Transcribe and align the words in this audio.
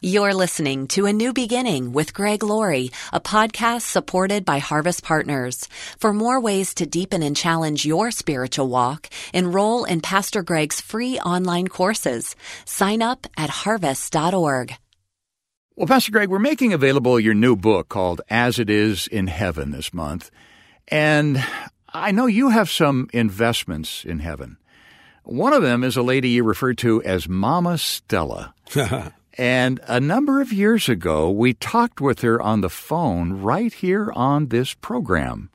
You're 0.00 0.32
listening 0.32 0.86
to 0.88 1.06
A 1.06 1.12
New 1.12 1.32
Beginning 1.32 1.92
with 1.92 2.14
Greg 2.14 2.44
Laurie, 2.44 2.92
a 3.12 3.18
podcast 3.18 3.80
supported 3.82 4.44
by 4.44 4.58
Harvest 4.58 5.02
Partners. 5.02 5.68
For 5.98 6.12
more 6.12 6.38
ways 6.40 6.72
to 6.74 6.86
deepen 6.86 7.20
and 7.24 7.36
challenge 7.36 7.84
your 7.84 8.12
spiritual 8.12 8.68
walk, 8.68 9.10
enroll 9.34 9.82
in 9.82 10.00
Pastor 10.00 10.44
Greg's 10.44 10.80
free 10.80 11.18
online 11.18 11.66
courses. 11.66 12.36
Sign 12.64 13.02
up 13.02 13.26
at 13.36 13.50
harvest.org. 13.50 14.76
Well, 15.74 15.88
Pastor 15.88 16.12
Greg, 16.12 16.28
we're 16.28 16.38
making 16.38 16.72
available 16.72 17.18
your 17.18 17.34
new 17.34 17.56
book 17.56 17.88
called 17.88 18.20
As 18.30 18.60
It 18.60 18.70
Is 18.70 19.08
in 19.08 19.26
Heaven 19.26 19.72
this 19.72 19.92
month. 19.92 20.30
And 20.86 21.44
I 21.92 22.12
know 22.12 22.26
you 22.26 22.50
have 22.50 22.70
some 22.70 23.08
investments 23.12 24.04
in 24.04 24.20
heaven. 24.20 24.58
One 25.24 25.52
of 25.52 25.62
them 25.62 25.82
is 25.82 25.96
a 25.96 26.02
lady 26.02 26.28
you 26.28 26.44
refer 26.44 26.74
to 26.74 27.02
as 27.02 27.28
Mama 27.28 27.78
Stella. 27.78 28.54
And 29.38 29.78
a 29.86 30.00
number 30.00 30.40
of 30.40 30.52
years 30.52 30.88
ago, 30.88 31.30
we 31.30 31.54
talked 31.54 32.00
with 32.00 32.22
her 32.22 32.42
on 32.42 32.60
the 32.60 32.68
phone 32.68 33.34
right 33.34 33.72
here 33.72 34.10
on 34.16 34.48
this 34.48 34.74
program. 34.74 35.50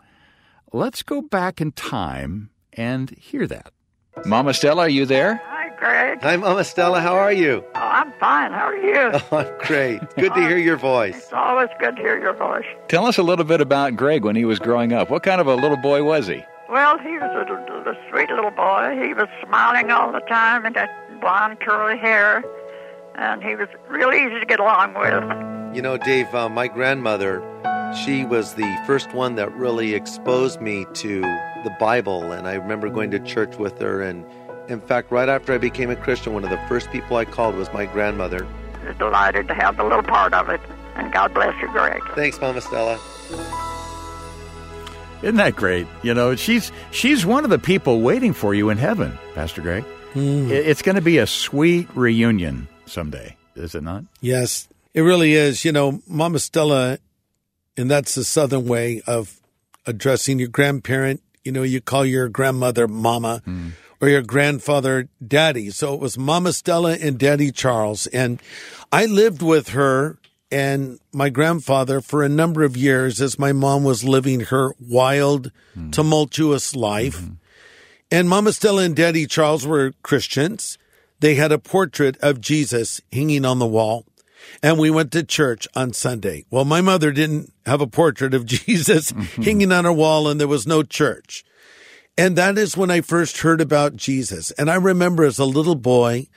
Let's 0.71 1.03
go 1.03 1.21
back 1.21 1.59
in 1.59 1.73
time 1.73 2.49
and 2.71 3.09
hear 3.11 3.45
that. 3.47 3.73
Mama 4.25 4.53
Stella, 4.53 4.83
are 4.83 4.89
you 4.89 5.05
there? 5.05 5.41
Hi, 5.45 5.69
Greg. 5.77 6.21
Hi, 6.21 6.37
Mama 6.37 6.63
Stella. 6.63 7.01
How 7.01 7.15
are 7.15 7.33
you? 7.33 7.61
Oh, 7.75 7.79
I'm 7.79 8.13
fine. 8.19 8.53
How 8.53 8.67
are 8.67 8.77
you? 8.77 9.19
Oh, 9.31 9.37
I'm 9.37 9.67
great. 9.67 9.99
Good 10.15 10.33
to 10.33 10.41
hear 10.47 10.57
your 10.57 10.77
voice. 10.77 11.17
It's 11.17 11.33
always 11.33 11.69
good 11.79 11.97
to 11.97 12.01
hear 12.01 12.17
your 12.19 12.33
voice. 12.33 12.65
Tell 12.87 13.05
us 13.05 13.17
a 13.17 13.23
little 13.23 13.43
bit 13.45 13.59
about 13.59 13.95
Greg 13.97 14.23
when 14.23 14.35
he 14.35 14.45
was 14.45 14.59
growing 14.59 14.93
up. 14.93 15.09
What 15.09 15.23
kind 15.23 15.41
of 15.41 15.47
a 15.47 15.55
little 15.55 15.77
boy 15.77 16.03
was 16.03 16.27
he? 16.27 16.41
Well, 16.69 16.97
he 16.99 17.17
was 17.17 17.47
a, 17.49 17.89
a 17.89 18.09
sweet 18.09 18.29
little 18.29 18.51
boy. 18.51 18.97
He 19.03 19.13
was 19.13 19.27
smiling 19.45 19.91
all 19.91 20.11
the 20.13 20.21
time 20.21 20.65
and 20.65 20.75
had 20.75 20.89
blonde 21.19 21.59
curly 21.59 21.97
hair, 21.97 22.43
and 23.15 23.43
he 23.43 23.55
was 23.55 23.67
real 23.89 24.11
easy 24.13 24.39
to 24.39 24.45
get 24.45 24.59
along 24.59 24.93
with. 24.95 25.75
You 25.75 25.81
know, 25.81 25.97
Dave, 25.97 26.33
uh, 26.35 26.49
my 26.49 26.67
grandmother, 26.67 27.41
she 28.05 28.25
was 28.25 28.53
the 28.55 28.77
first 28.85 29.13
one 29.13 29.35
that 29.35 29.51
really 29.55 29.93
exposed 29.93 30.61
me 30.61 30.85
to 30.95 31.21
the 31.21 31.75
Bible, 31.79 32.31
and 32.31 32.47
I 32.47 32.53
remember 32.55 32.89
going 32.89 33.11
to 33.11 33.19
church 33.19 33.57
with 33.57 33.79
her. 33.79 34.01
And 34.01 34.25
in 34.67 34.81
fact, 34.81 35.11
right 35.11 35.29
after 35.29 35.53
I 35.53 35.57
became 35.57 35.89
a 35.89 35.95
Christian, 35.95 36.33
one 36.33 36.43
of 36.43 36.49
the 36.49 36.59
first 36.67 36.91
people 36.91 37.17
I 37.17 37.25
called 37.25 37.55
was 37.55 37.71
my 37.73 37.85
grandmother. 37.85 38.45
I 38.83 38.87
was 38.89 38.97
delighted 38.97 39.47
to 39.47 39.53
have 39.53 39.79
a 39.79 39.83
little 39.83 40.03
part 40.03 40.33
of 40.33 40.49
it, 40.49 40.61
and 40.95 41.11
God 41.11 41.33
bless 41.33 41.59
you, 41.61 41.67
Greg. 41.69 42.01
Thanks, 42.15 42.39
Mama 42.39 42.61
Stella. 42.61 42.99
Isn't 45.21 45.37
that 45.37 45.55
great? 45.55 45.87
You 46.01 46.13
know, 46.13 46.35
she's 46.35 46.71
she's 46.91 47.25
one 47.25 47.45
of 47.45 47.49
the 47.49 47.57
people 47.59 48.01
waiting 48.01 48.33
for 48.33 48.53
you 48.53 48.69
in 48.69 48.77
heaven, 48.77 49.17
Pastor 49.35 49.61
Greg. 49.61 49.85
It- 50.15 50.51
It's 50.67 50.81
going 50.81 50.95
to 50.97 51.01
be 51.01 51.17
a 51.17 51.25
sweet 51.27 51.87
reunion 51.95 52.67
someday, 52.85 53.37
is 53.55 53.75
it 53.75 53.83
not? 53.83 54.03
Yes, 54.21 54.67
it 54.93 55.01
really 55.01 55.33
is. 55.33 55.65
You 55.65 55.71
know, 55.71 56.01
Mama 56.07 56.39
Stella, 56.39 56.99
and 57.77 57.89
that's 57.89 58.15
the 58.15 58.23
Southern 58.23 58.67
way 58.67 59.01
of 59.07 59.39
addressing 59.85 60.39
your 60.39 60.47
grandparent. 60.47 61.21
You 61.43 61.51
know, 61.51 61.63
you 61.63 61.81
call 61.81 62.05
your 62.05 62.29
grandmother 62.29 62.87
Mama 62.87 63.41
hmm. 63.43 63.69
or 63.99 64.09
your 64.09 64.21
grandfather 64.21 65.09
Daddy. 65.25 65.69
So 65.71 65.93
it 65.93 65.99
was 65.99 66.17
Mama 66.17 66.53
Stella 66.53 66.93
and 66.93 67.17
Daddy 67.17 67.51
Charles. 67.51 68.07
And 68.07 68.41
I 68.91 69.05
lived 69.05 69.41
with 69.41 69.69
her 69.69 70.19
and 70.51 70.99
my 71.11 71.29
grandfather 71.29 71.99
for 71.99 72.23
a 72.23 72.29
number 72.29 72.63
of 72.63 72.77
years 72.77 73.19
as 73.19 73.39
my 73.39 73.51
mom 73.51 73.83
was 73.83 74.03
living 74.03 74.41
her 74.41 74.73
wild, 74.79 75.51
hmm. 75.73 75.89
tumultuous 75.89 76.75
life. 76.75 77.19
Hmm. 77.19 77.33
And 78.11 78.29
Mama 78.29 78.53
Stella 78.53 78.83
and 78.83 78.95
Daddy 78.95 79.25
Charles 79.25 79.65
were 79.65 79.93
Christians. 80.03 80.77
They 81.23 81.35
had 81.35 81.53
a 81.53 81.57
portrait 81.57 82.17
of 82.17 82.41
Jesus 82.41 82.99
hanging 83.13 83.45
on 83.45 83.57
the 83.57 83.65
wall. 83.65 84.05
And 84.61 84.77
we 84.77 84.89
went 84.89 85.13
to 85.13 85.23
church 85.23 85.69
on 85.73 85.93
Sunday. 85.93 86.43
Well, 86.51 86.65
my 86.65 86.81
mother 86.81 87.13
didn't 87.13 87.53
have 87.65 87.79
a 87.79 87.87
portrait 87.87 88.33
of 88.33 88.45
Jesus 88.45 89.13
mm-hmm. 89.13 89.41
hanging 89.41 89.71
on 89.71 89.85
her 89.85 89.93
wall 89.93 90.27
and 90.27 90.37
there 90.37 90.49
was 90.49 90.67
no 90.67 90.83
church. 90.83 91.45
And 92.17 92.35
that 92.35 92.57
is 92.57 92.75
when 92.75 92.91
I 92.91 92.99
first 92.99 93.37
heard 93.37 93.61
about 93.61 93.95
Jesus. 93.95 94.51
And 94.51 94.69
I 94.69 94.75
remember 94.75 95.23
as 95.23 95.39
a 95.39 95.45
little 95.45 95.75
boy, 95.75 96.27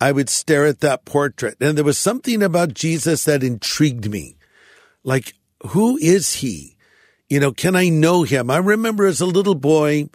I 0.00 0.12
would 0.12 0.28
stare 0.28 0.64
at 0.64 0.78
that 0.78 1.04
portrait 1.04 1.56
and 1.60 1.76
there 1.76 1.84
was 1.84 1.98
something 1.98 2.40
about 2.40 2.72
Jesus 2.72 3.24
that 3.24 3.42
intrigued 3.42 4.08
me. 4.08 4.36
Like, 5.02 5.34
who 5.70 5.96
is 5.96 6.34
he? 6.34 6.76
You 7.28 7.40
know, 7.40 7.50
can 7.50 7.74
I 7.74 7.88
know 7.88 8.22
him? 8.22 8.52
I 8.52 8.58
remember 8.58 9.06
as 9.06 9.20
a 9.20 9.26
little 9.26 9.56
boy 9.56 10.08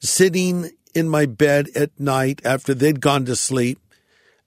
sitting 0.00 0.72
in 0.96 1.08
my 1.08 1.26
bed 1.26 1.68
at 1.74 1.98
night 2.00 2.40
after 2.44 2.74
they'd 2.74 3.00
gone 3.00 3.24
to 3.26 3.36
sleep 3.36 3.78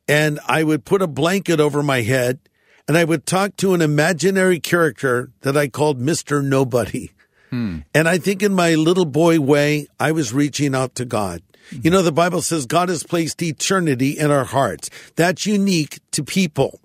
and 0.10 0.40
I 0.48 0.64
would 0.64 0.86
put 0.86 1.04
a 1.04 1.08
blanket 1.08 1.60
over 1.60 1.84
my 1.84 2.02
head 2.02 2.40
and 2.88 2.98
I 2.98 3.04
would 3.04 3.28
talk 3.28 3.56
to 3.58 3.76
an 3.76 3.82
imaginary 3.82 4.60
character 4.60 5.30
that 5.42 5.56
I 5.56 5.68
called 5.68 6.02
Mr. 6.02 6.44
Nobody. 6.44 7.12
Hmm. 7.52 7.80
And 7.94 8.10
I 8.10 8.18
think 8.18 8.42
in 8.42 8.54
my 8.54 8.74
little 8.74 9.06
boy 9.06 9.40
way, 9.40 9.88
I 10.00 10.12
was 10.12 10.34
reaching 10.34 10.74
out 10.74 10.96
to 10.96 11.06
God. 11.06 11.44
Hmm. 11.70 11.82
You 11.84 11.92
know, 11.92 12.02
the 12.02 12.12
Bible 12.12 12.42
says 12.42 12.66
God 12.66 12.90
has 12.90 13.04
placed 13.04 13.44
eternity 13.44 14.18
in 14.18 14.31
our 14.31 14.46
hearts. 14.46 14.90
That's 15.16 15.46
unique 15.46 16.00
to 16.12 16.24
people. 16.24 16.81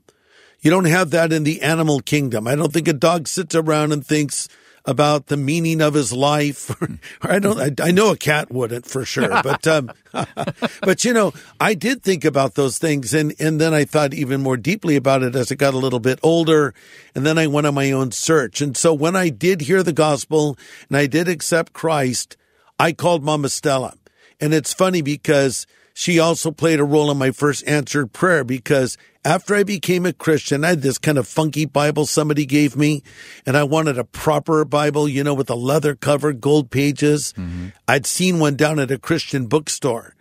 You 0.61 0.71
don't 0.71 0.85
have 0.85 1.11
that 1.11 1.33
in 1.33 1.45
the 1.45 1.63
animal 1.63 2.01
kingdom. 2.01 2.47
I 2.47 2.55
don't 2.55 2.73
think 2.73 2.89
a 2.89 2.93
dog 2.93 3.27
sits 3.27 3.55
around 3.55 3.93
and 3.93 4.07
thinks 4.07 4.49
about 4.87 5.27
the 5.27 5.37
meaning 5.37 5.81
of 5.81 5.95
his 5.95 6.13
life. 6.13 6.71
I 7.23 7.39
don't, 7.39 7.81
I, 7.81 7.89
I 7.89 7.91
know 7.91 8.11
a 8.11 8.17
cat 8.17 8.53
wouldn't 8.53 8.87
for 8.87 9.05
sure, 9.05 9.43
but, 9.43 9.67
um, 9.67 9.91
but 10.83 11.05
you 11.05 11.13
know, 11.13 11.33
I 11.59 11.75
did 11.75 12.03
think 12.03 12.25
about 12.25 12.55
those 12.55 12.79
things. 12.79 13.15
And, 13.15 13.35
and 13.39 13.61
then 13.61 13.73
I 13.73 13.85
thought 13.85 14.13
even 14.13 14.43
more 14.43 14.57
deeply 14.57 14.97
about 14.97 15.23
it 15.23 15.35
as 15.35 15.51
I 15.51 15.55
got 15.55 15.75
a 15.75 15.79
little 15.79 16.01
bit 16.01 16.19
older. 16.23 16.75
And 17.15 17.25
then 17.25 17.39
I 17.39 17.47
went 17.47 17.67
on 17.67 17.75
my 17.75 17.93
own 17.93 18.13
search. 18.13 18.61
And 18.61 18.77
so 18.77 18.93
when 18.93 19.17
I 19.17 19.31
did 19.31 19.63
hear 19.63 19.83
the 19.83 19.93
gospel 19.93 20.59
and 20.89 20.97
I 20.97 21.07
did 21.07 21.29
accept 21.29 21.73
Christ, 21.73 22.37
I 22.79 22.93
called 22.93 23.25
Mama 23.25 23.49
Stella. 23.49 23.95
And 24.41 24.53
it's 24.53 24.75
funny 24.75 25.01
because 25.01 25.67
she 25.95 26.19
also 26.19 26.51
played 26.51 26.81
a 26.81 26.85
role 26.85 27.11
in 27.11 27.17
my 27.17 27.31
first 27.31 27.67
answered 27.69 28.13
prayer 28.13 28.43
because 28.43 28.99
after 29.25 29.55
I 29.55 29.63
became 29.63 30.05
a 30.05 30.13
Christian, 30.13 30.65
I 30.65 30.71
had 30.71 30.83
this 30.83 30.99
kind 30.99 31.17
of 31.17 31.27
funky 31.27 31.65
Bible 31.65 32.05
somebody 32.05 32.45
gave 32.45 32.77
me 32.77 33.03
and 33.47 33.57
I 33.57 33.63
wanted 33.63 33.97
a 33.97 34.05
proper 34.05 34.65
Bible, 34.65 35.09
you 35.09 35.23
know, 35.23 35.35
with 35.35 35.49
a 35.49 35.55
leather 35.55 35.95
cover, 35.95 36.33
gold 36.33 36.71
pages. 36.71 37.33
Mm-hmm. 37.39 37.69
I'd 37.87 38.07
seen 38.07 38.41
one 38.41 38.57
down 38.57 38.81
at 38.81 38.91
a 38.91 38.99
Christian 38.99 39.47
bookstore 39.47 40.17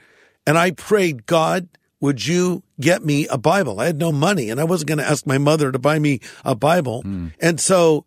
and 0.46 0.60
I 0.60 0.72
prayed, 0.72 1.26
God, 1.26 1.68
would 2.00 2.28
you 2.28 2.62
get 2.80 3.04
me 3.04 3.28
a 3.28 3.38
Bible? 3.40 3.80
I 3.80 3.88
had 3.88 3.98
no 3.98 4.12
money 4.12 4.52
and 4.52 4.60
I 4.60 4.66
wasn't 4.66 4.90
going 4.90 5.00
to 5.00 5.10
ask 5.10 5.26
my 5.26 5.40
mother 5.40 5.72
to 5.72 5.80
buy 5.80 5.98
me 5.98 6.20
a 6.46 6.54
Bible. 6.54 7.02
Mm. 7.04 7.34
And 7.40 7.60
so 7.60 8.06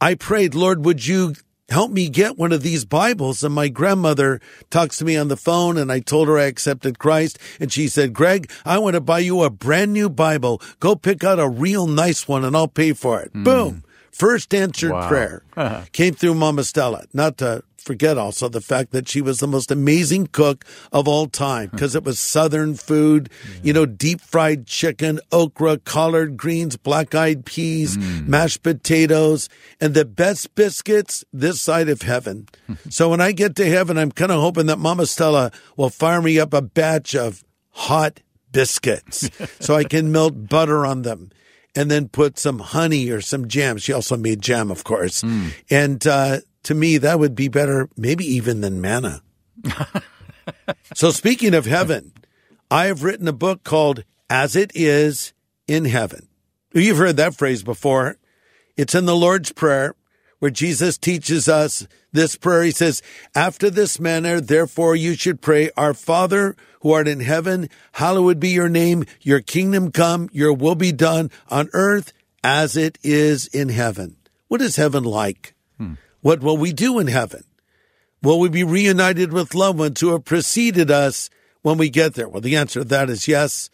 I 0.00 0.16
prayed, 0.16 0.56
Lord, 0.56 0.84
would 0.84 1.06
you 1.06 1.34
help 1.68 1.90
me 1.90 2.08
get 2.08 2.36
one 2.38 2.52
of 2.52 2.62
these 2.62 2.84
Bibles? 2.84 3.42
And 3.42 3.54
my 3.54 3.68
grandmother 3.68 4.40
talks 4.70 4.98
to 4.98 5.04
me 5.04 5.16
on 5.16 5.28
the 5.28 5.36
phone 5.36 5.76
and 5.78 5.90
I 5.90 6.00
told 6.00 6.28
her 6.28 6.38
I 6.38 6.44
accepted 6.44 6.98
Christ. 6.98 7.38
And 7.60 7.72
she 7.72 7.88
said, 7.88 8.12
Greg, 8.12 8.50
I 8.64 8.78
want 8.78 8.94
to 8.94 9.00
buy 9.00 9.18
you 9.20 9.42
a 9.42 9.50
brand 9.50 9.92
new 9.92 10.08
Bible. 10.08 10.60
Go 10.80 10.94
pick 10.96 11.24
out 11.24 11.38
a 11.38 11.48
real 11.48 11.86
nice 11.86 12.26
one 12.28 12.44
and 12.44 12.56
I'll 12.56 12.68
pay 12.68 12.92
for 12.92 13.20
it. 13.20 13.30
Hmm. 13.32 13.42
Boom. 13.44 13.84
First 14.10 14.54
answered 14.54 14.92
Wow. 14.92 15.08
prayer 15.08 15.42
came 15.92 16.14
through 16.14 16.34
Mama 16.34 16.64
Stella. 16.64 17.04
Not 17.12 17.36
to 17.38 17.62
forget 17.86 18.18
also 18.18 18.48
the 18.48 18.60
fact 18.60 18.90
that 18.90 19.08
she 19.08 19.22
was 19.22 19.38
the 19.38 19.46
most 19.46 19.70
amazing 19.70 20.26
cook 20.26 20.64
of 20.92 21.06
all 21.06 21.26
time 21.28 21.70
because 21.70 21.94
it 21.94 22.02
was 22.02 22.18
Southern 22.18 22.74
food, 22.74 23.30
you 23.62 23.72
know, 23.72 23.86
deep 23.86 24.20
fried 24.20 24.66
chicken, 24.66 25.20
okra, 25.30 25.78
collard 25.78 26.36
greens, 26.36 26.76
black 26.76 27.14
eyed 27.14 27.46
peas, 27.46 27.96
mashed 28.26 28.62
potatoes, 28.62 29.48
and 29.80 29.94
the 29.94 30.04
best 30.04 30.54
biscuits 30.56 31.24
this 31.32 31.60
side 31.60 31.88
of 31.88 32.02
heaven. 32.02 32.48
so 32.90 33.08
when 33.08 33.20
I 33.20 33.30
get 33.32 33.54
to 33.56 33.66
heaven, 33.66 33.96
I'm 33.96 34.10
kind 34.10 34.32
of 34.32 34.40
hoping 34.40 34.66
that 34.66 34.78
Mama 34.78 35.06
Stella 35.06 35.52
will 35.76 35.90
fire 35.90 36.20
me 36.20 36.40
up 36.40 36.52
a 36.52 36.60
batch 36.62 37.14
of 37.14 37.44
hot 37.70 38.20
biscuits 38.50 39.30
so 39.60 39.76
I 39.76 39.84
can 39.84 40.10
melt 40.10 40.48
butter 40.48 40.84
on 40.84 41.02
them 41.02 41.30
and 41.76 41.90
then 41.90 42.08
put 42.08 42.38
some 42.38 42.58
honey 42.58 43.10
or 43.10 43.20
some 43.20 43.46
jam. 43.46 43.76
She 43.76 43.92
also 43.92 44.16
made 44.16 44.40
jam, 44.40 44.70
of 44.70 44.82
course. 44.82 45.22
And 45.70 46.04
uh, 46.06 46.38
to 46.66 46.74
me, 46.74 46.98
that 46.98 47.18
would 47.18 47.34
be 47.34 47.48
better, 47.48 47.88
maybe 47.96 48.24
even 48.24 48.60
than 48.60 48.80
manna. 48.80 49.22
so, 50.94 51.10
speaking 51.10 51.54
of 51.54 51.66
heaven, 51.66 52.12
I 52.70 52.86
have 52.86 53.02
written 53.02 53.26
a 53.28 53.32
book 53.32 53.64
called 53.64 54.04
As 54.28 54.54
It 54.54 54.72
Is 54.74 55.32
in 55.66 55.86
Heaven. 55.86 56.28
You've 56.72 56.98
heard 56.98 57.16
that 57.16 57.36
phrase 57.36 57.62
before. 57.62 58.18
It's 58.76 58.94
in 58.94 59.06
the 59.06 59.16
Lord's 59.16 59.52
Prayer 59.52 59.94
where 60.38 60.50
Jesus 60.50 60.98
teaches 60.98 61.48
us 61.48 61.86
this 62.12 62.36
prayer. 62.36 62.62
He 62.62 62.70
says, 62.70 63.02
After 63.34 63.70
this 63.70 63.98
manner, 63.98 64.40
therefore, 64.40 64.94
you 64.94 65.14
should 65.14 65.40
pray, 65.40 65.70
Our 65.76 65.94
Father 65.94 66.56
who 66.80 66.92
art 66.92 67.08
in 67.08 67.18
heaven, 67.18 67.68
hallowed 67.92 68.38
be 68.38 68.50
your 68.50 68.68
name, 68.68 69.04
your 69.20 69.40
kingdom 69.40 69.90
come, 69.90 70.28
your 70.32 70.52
will 70.52 70.76
be 70.76 70.92
done 70.92 71.30
on 71.48 71.68
earth 71.72 72.12
as 72.44 72.76
it 72.76 72.96
is 73.02 73.48
in 73.48 73.70
heaven. 73.70 74.16
What 74.46 74.62
is 74.62 74.76
heaven 74.76 75.02
like? 75.02 75.55
What 76.26 76.40
will 76.40 76.56
we 76.56 76.72
do 76.72 76.98
in 76.98 77.06
heaven? 77.06 77.44
Will 78.20 78.40
we 78.40 78.48
be 78.48 78.64
reunited 78.64 79.32
with 79.32 79.54
loved 79.54 79.78
ones 79.78 80.00
who 80.00 80.10
have 80.10 80.24
preceded 80.24 80.90
us 80.90 81.30
when 81.62 81.78
we 81.78 81.88
get 81.88 82.14
there? 82.14 82.28
Well, 82.28 82.40
the 82.40 82.56
answer 82.56 82.80
to 82.80 82.84
that 82.88 83.08
is 83.08 83.28
yes. 83.28 83.70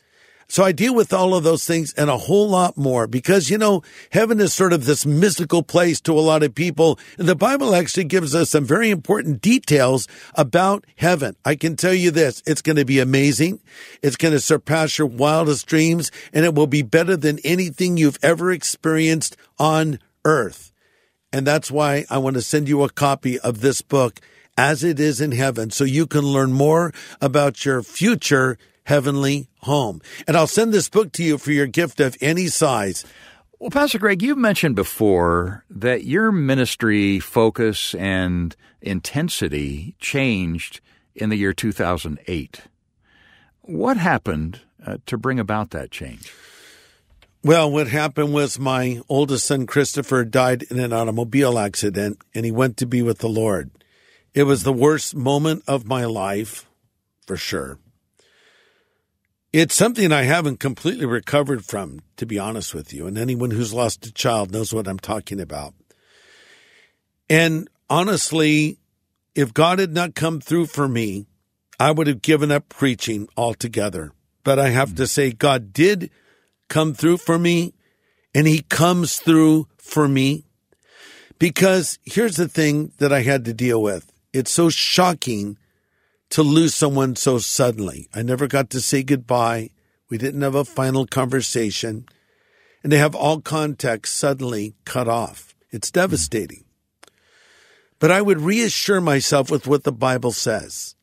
So 0.48 0.62
I 0.62 0.72
deal 0.72 0.94
with 0.94 1.14
all 1.14 1.34
of 1.34 1.44
those 1.44 1.64
things 1.64 1.94
and 1.94 2.10
a 2.10 2.18
whole 2.18 2.50
lot 2.50 2.76
more 2.76 3.06
because, 3.06 3.48
you 3.48 3.56
know, 3.56 3.82
heaven 4.10 4.38
is 4.38 4.52
sort 4.52 4.74
of 4.74 4.84
this 4.84 5.06
mystical 5.06 5.62
place 5.62 5.98
to 6.02 6.12
a 6.12 6.20
lot 6.20 6.42
of 6.42 6.54
people. 6.54 6.98
And 7.16 7.26
the 7.26 7.34
Bible 7.34 7.74
actually 7.74 8.04
gives 8.04 8.34
us 8.34 8.50
some 8.50 8.66
very 8.66 8.90
important 8.90 9.40
details 9.40 10.06
about 10.34 10.84
heaven. 10.96 11.36
I 11.46 11.54
can 11.54 11.74
tell 11.74 11.94
you 11.94 12.10
this. 12.10 12.42
It's 12.44 12.60
going 12.60 12.76
to 12.76 12.84
be 12.84 12.98
amazing. 12.98 13.60
It's 14.02 14.16
going 14.16 14.34
to 14.34 14.40
surpass 14.40 14.98
your 14.98 15.06
wildest 15.06 15.66
dreams 15.66 16.10
and 16.34 16.44
it 16.44 16.54
will 16.54 16.66
be 16.66 16.82
better 16.82 17.16
than 17.16 17.38
anything 17.44 17.96
you've 17.96 18.18
ever 18.22 18.52
experienced 18.52 19.38
on 19.58 20.00
earth. 20.26 20.71
And 21.32 21.46
that's 21.46 21.70
why 21.70 22.04
I 22.10 22.18
want 22.18 22.34
to 22.34 22.42
send 22.42 22.68
you 22.68 22.82
a 22.82 22.90
copy 22.90 23.38
of 23.40 23.60
this 23.60 23.80
book 23.82 24.20
as 24.56 24.84
it 24.84 25.00
is 25.00 25.20
in 25.20 25.32
heaven 25.32 25.70
so 25.70 25.84
you 25.84 26.06
can 26.06 26.22
learn 26.22 26.52
more 26.52 26.92
about 27.20 27.64
your 27.64 27.82
future 27.82 28.58
heavenly 28.84 29.48
home. 29.60 30.00
And 30.26 30.36
I'll 30.36 30.46
send 30.46 30.72
this 30.72 30.88
book 30.88 31.12
to 31.12 31.22
you 31.22 31.38
for 31.38 31.52
your 31.52 31.66
gift 31.66 32.00
of 32.00 32.16
any 32.20 32.48
size. 32.48 33.04
Well, 33.58 33.70
Pastor 33.70 33.98
Greg, 33.98 34.22
you've 34.22 34.38
mentioned 34.38 34.74
before 34.74 35.64
that 35.70 36.04
your 36.04 36.32
ministry 36.32 37.20
focus 37.20 37.94
and 37.94 38.54
intensity 38.80 39.94
changed 40.00 40.80
in 41.14 41.30
the 41.30 41.36
year 41.36 41.52
2008. 41.52 42.62
What 43.60 43.96
happened 43.96 44.60
uh, 44.84 44.98
to 45.06 45.16
bring 45.16 45.38
about 45.38 45.70
that 45.70 45.90
change? 45.92 46.32
Well, 47.44 47.72
what 47.72 47.88
happened 47.88 48.32
was 48.32 48.60
my 48.60 49.00
oldest 49.08 49.46
son, 49.46 49.66
Christopher, 49.66 50.24
died 50.24 50.62
in 50.70 50.78
an 50.78 50.92
automobile 50.92 51.58
accident 51.58 52.20
and 52.34 52.44
he 52.44 52.52
went 52.52 52.76
to 52.76 52.86
be 52.86 53.02
with 53.02 53.18
the 53.18 53.28
Lord. 53.28 53.70
It 54.32 54.44
was 54.44 54.62
the 54.62 54.72
worst 54.72 55.16
moment 55.16 55.64
of 55.66 55.84
my 55.84 56.04
life, 56.04 56.66
for 57.26 57.36
sure. 57.36 57.78
It's 59.52 59.74
something 59.74 60.12
I 60.12 60.22
haven't 60.22 60.60
completely 60.60 61.04
recovered 61.04 61.64
from, 61.64 62.00
to 62.16 62.26
be 62.26 62.38
honest 62.38 62.74
with 62.74 62.92
you. 62.92 63.08
And 63.08 63.18
anyone 63.18 63.50
who's 63.50 63.74
lost 63.74 64.06
a 64.06 64.12
child 64.12 64.52
knows 64.52 64.72
what 64.72 64.86
I'm 64.86 65.00
talking 65.00 65.40
about. 65.40 65.74
And 67.28 67.68
honestly, 67.90 68.78
if 69.34 69.52
God 69.52 69.80
had 69.80 69.92
not 69.92 70.14
come 70.14 70.40
through 70.40 70.66
for 70.66 70.86
me, 70.86 71.26
I 71.80 71.90
would 71.90 72.06
have 72.06 72.22
given 72.22 72.52
up 72.52 72.68
preaching 72.68 73.28
altogether. 73.36 74.12
But 74.44 74.60
I 74.60 74.70
have 74.70 74.94
to 74.94 75.02
hmm. 75.02 75.06
say, 75.06 75.32
God 75.32 75.72
did 75.72 76.10
come 76.72 76.94
through 76.94 77.18
for 77.18 77.38
me, 77.38 77.74
and 78.34 78.46
He 78.46 78.62
comes 78.62 79.18
through 79.18 79.68
for 79.76 80.08
me. 80.08 80.46
Because 81.38 81.98
here's 82.04 82.36
the 82.36 82.48
thing 82.48 82.92
that 82.96 83.12
I 83.12 83.22
had 83.22 83.44
to 83.44 83.52
deal 83.52 83.82
with 83.82 84.10
it's 84.32 84.50
so 84.50 84.70
shocking 84.70 85.58
to 86.30 86.42
lose 86.42 86.74
someone 86.74 87.14
so 87.14 87.38
suddenly. 87.38 88.08
I 88.14 88.22
never 88.22 88.46
got 88.46 88.70
to 88.70 88.80
say 88.80 89.02
goodbye. 89.02 89.68
We 90.08 90.16
didn't 90.16 90.40
have 90.40 90.54
a 90.54 90.64
final 90.64 91.06
conversation. 91.06 92.06
And 92.82 92.90
to 92.90 92.98
have 92.98 93.14
all 93.14 93.40
contact 93.40 94.08
suddenly 94.08 94.74
cut 94.86 95.08
off. 95.08 95.54
It's 95.70 95.90
devastating. 95.90 96.64
But 97.98 98.10
I 98.10 98.22
would 98.22 98.40
reassure 98.40 99.00
myself 99.00 99.50
with 99.50 99.66
what 99.66 99.84
the 99.84 99.92
Bible 99.92 100.32
says. 100.32 100.96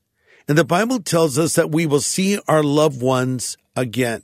And 0.47 0.57
the 0.57 0.65
Bible 0.65 0.99
tells 0.99 1.37
us 1.37 1.53
that 1.55 1.71
we 1.71 1.85
will 1.85 2.01
see 2.01 2.39
our 2.47 2.63
loved 2.63 3.01
ones 3.01 3.55
again. 3.75 4.23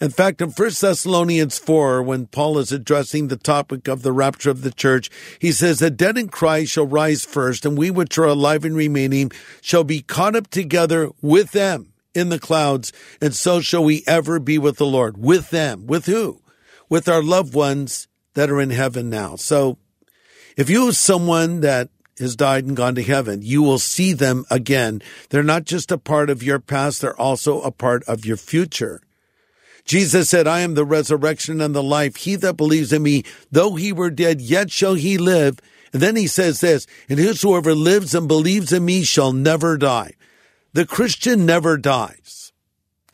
In 0.00 0.10
fact, 0.10 0.40
in 0.40 0.50
1 0.50 0.70
Thessalonians 0.80 1.58
4, 1.58 2.02
when 2.02 2.26
Paul 2.26 2.58
is 2.58 2.72
addressing 2.72 3.28
the 3.28 3.36
topic 3.36 3.88
of 3.88 4.02
the 4.02 4.12
rapture 4.12 4.50
of 4.50 4.62
the 4.62 4.70
church, 4.70 5.10
he 5.38 5.52
says, 5.52 5.78
The 5.78 5.90
dead 5.90 6.18
in 6.18 6.28
Christ 6.28 6.72
shall 6.72 6.86
rise 6.86 7.24
first, 7.24 7.64
and 7.64 7.76
we 7.76 7.90
which 7.90 8.18
are 8.18 8.24
alive 8.24 8.64
and 8.64 8.76
remaining 8.76 9.30
shall 9.60 9.84
be 9.84 10.02
caught 10.02 10.36
up 10.36 10.48
together 10.48 11.10
with 11.20 11.52
them 11.52 11.92
in 12.14 12.30
the 12.30 12.38
clouds, 12.38 12.92
and 13.20 13.34
so 13.34 13.60
shall 13.60 13.84
we 13.84 14.02
ever 14.06 14.38
be 14.38 14.58
with 14.58 14.78
the 14.78 14.86
Lord. 14.86 15.18
With 15.18 15.50
them. 15.50 15.86
With 15.86 16.06
who? 16.06 16.40
With 16.88 17.08
our 17.08 17.22
loved 17.22 17.54
ones 17.54 18.08
that 18.34 18.50
are 18.50 18.60
in 18.60 18.70
heaven 18.70 19.10
now. 19.10 19.36
So, 19.36 19.78
if 20.56 20.70
you 20.70 20.86
have 20.86 20.96
someone 20.96 21.60
that 21.60 21.90
has 22.18 22.34
died 22.34 22.64
and 22.64 22.76
gone 22.76 22.94
to 22.94 23.02
heaven, 23.02 23.42
you 23.42 23.62
will 23.62 23.78
see 23.78 24.14
them 24.14 24.46
again. 24.50 25.02
They're 25.28 25.42
not 25.42 25.64
just 25.64 25.92
a 25.92 25.98
part 25.98 26.30
of 26.30 26.42
your 26.42 26.58
past, 26.58 27.02
they're 27.02 27.20
also 27.20 27.60
a 27.60 27.70
part 27.70 28.02
of 28.04 28.24
your 28.24 28.38
future. 28.38 29.02
Jesus 29.86 30.28
said, 30.28 30.46
I 30.48 30.60
am 30.60 30.74
the 30.74 30.84
resurrection 30.84 31.60
and 31.60 31.74
the 31.74 31.82
life. 31.82 32.16
He 32.16 32.34
that 32.36 32.56
believes 32.56 32.92
in 32.92 33.04
me, 33.04 33.22
though 33.50 33.76
he 33.76 33.92
were 33.92 34.10
dead, 34.10 34.40
yet 34.40 34.70
shall 34.70 34.94
he 34.94 35.16
live. 35.16 35.60
And 35.92 36.02
then 36.02 36.16
he 36.16 36.26
says 36.26 36.60
this, 36.60 36.86
and 37.08 37.18
whosoever 37.18 37.74
lives 37.74 38.14
and 38.14 38.26
believes 38.26 38.72
in 38.72 38.84
me 38.84 39.04
shall 39.04 39.32
never 39.32 39.78
die. 39.78 40.14
The 40.72 40.84
Christian 40.84 41.46
never 41.46 41.78
dies. 41.78 42.52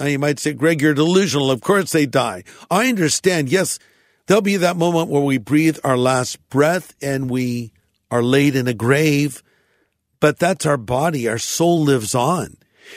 Now 0.00 0.06
you 0.06 0.19
might 0.19 0.40
say, 0.40 0.54
Greg, 0.54 0.80
you're 0.80 0.94
delusional. 0.94 1.50
Of 1.50 1.60
course 1.60 1.92
they 1.92 2.06
die. 2.06 2.42
I 2.70 2.88
understand. 2.88 3.50
Yes, 3.50 3.78
there'll 4.26 4.40
be 4.40 4.56
that 4.56 4.76
moment 4.76 5.10
where 5.10 5.22
we 5.22 5.38
breathe 5.38 5.78
our 5.84 5.98
last 5.98 6.48
breath 6.48 6.94
and 7.00 7.30
we 7.30 7.72
are 8.10 8.22
laid 8.22 8.56
in 8.56 8.66
a 8.66 8.75
grave, 8.75 9.42
but 10.18 10.38
that's 10.38 10.66
our 10.66 10.76
body. 10.78 11.28
Our 11.28 11.38
soul 11.38 11.82
lives 11.82 12.14
on. 12.14 12.56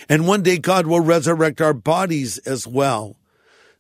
And 0.10 0.26
one 0.26 0.42
day 0.42 0.58
God 0.58 0.88
will 0.88 1.02
resurrect 1.02 1.62
our 1.62 1.74
bodies 1.74 2.38
as 2.40 2.66
well. 2.66 3.18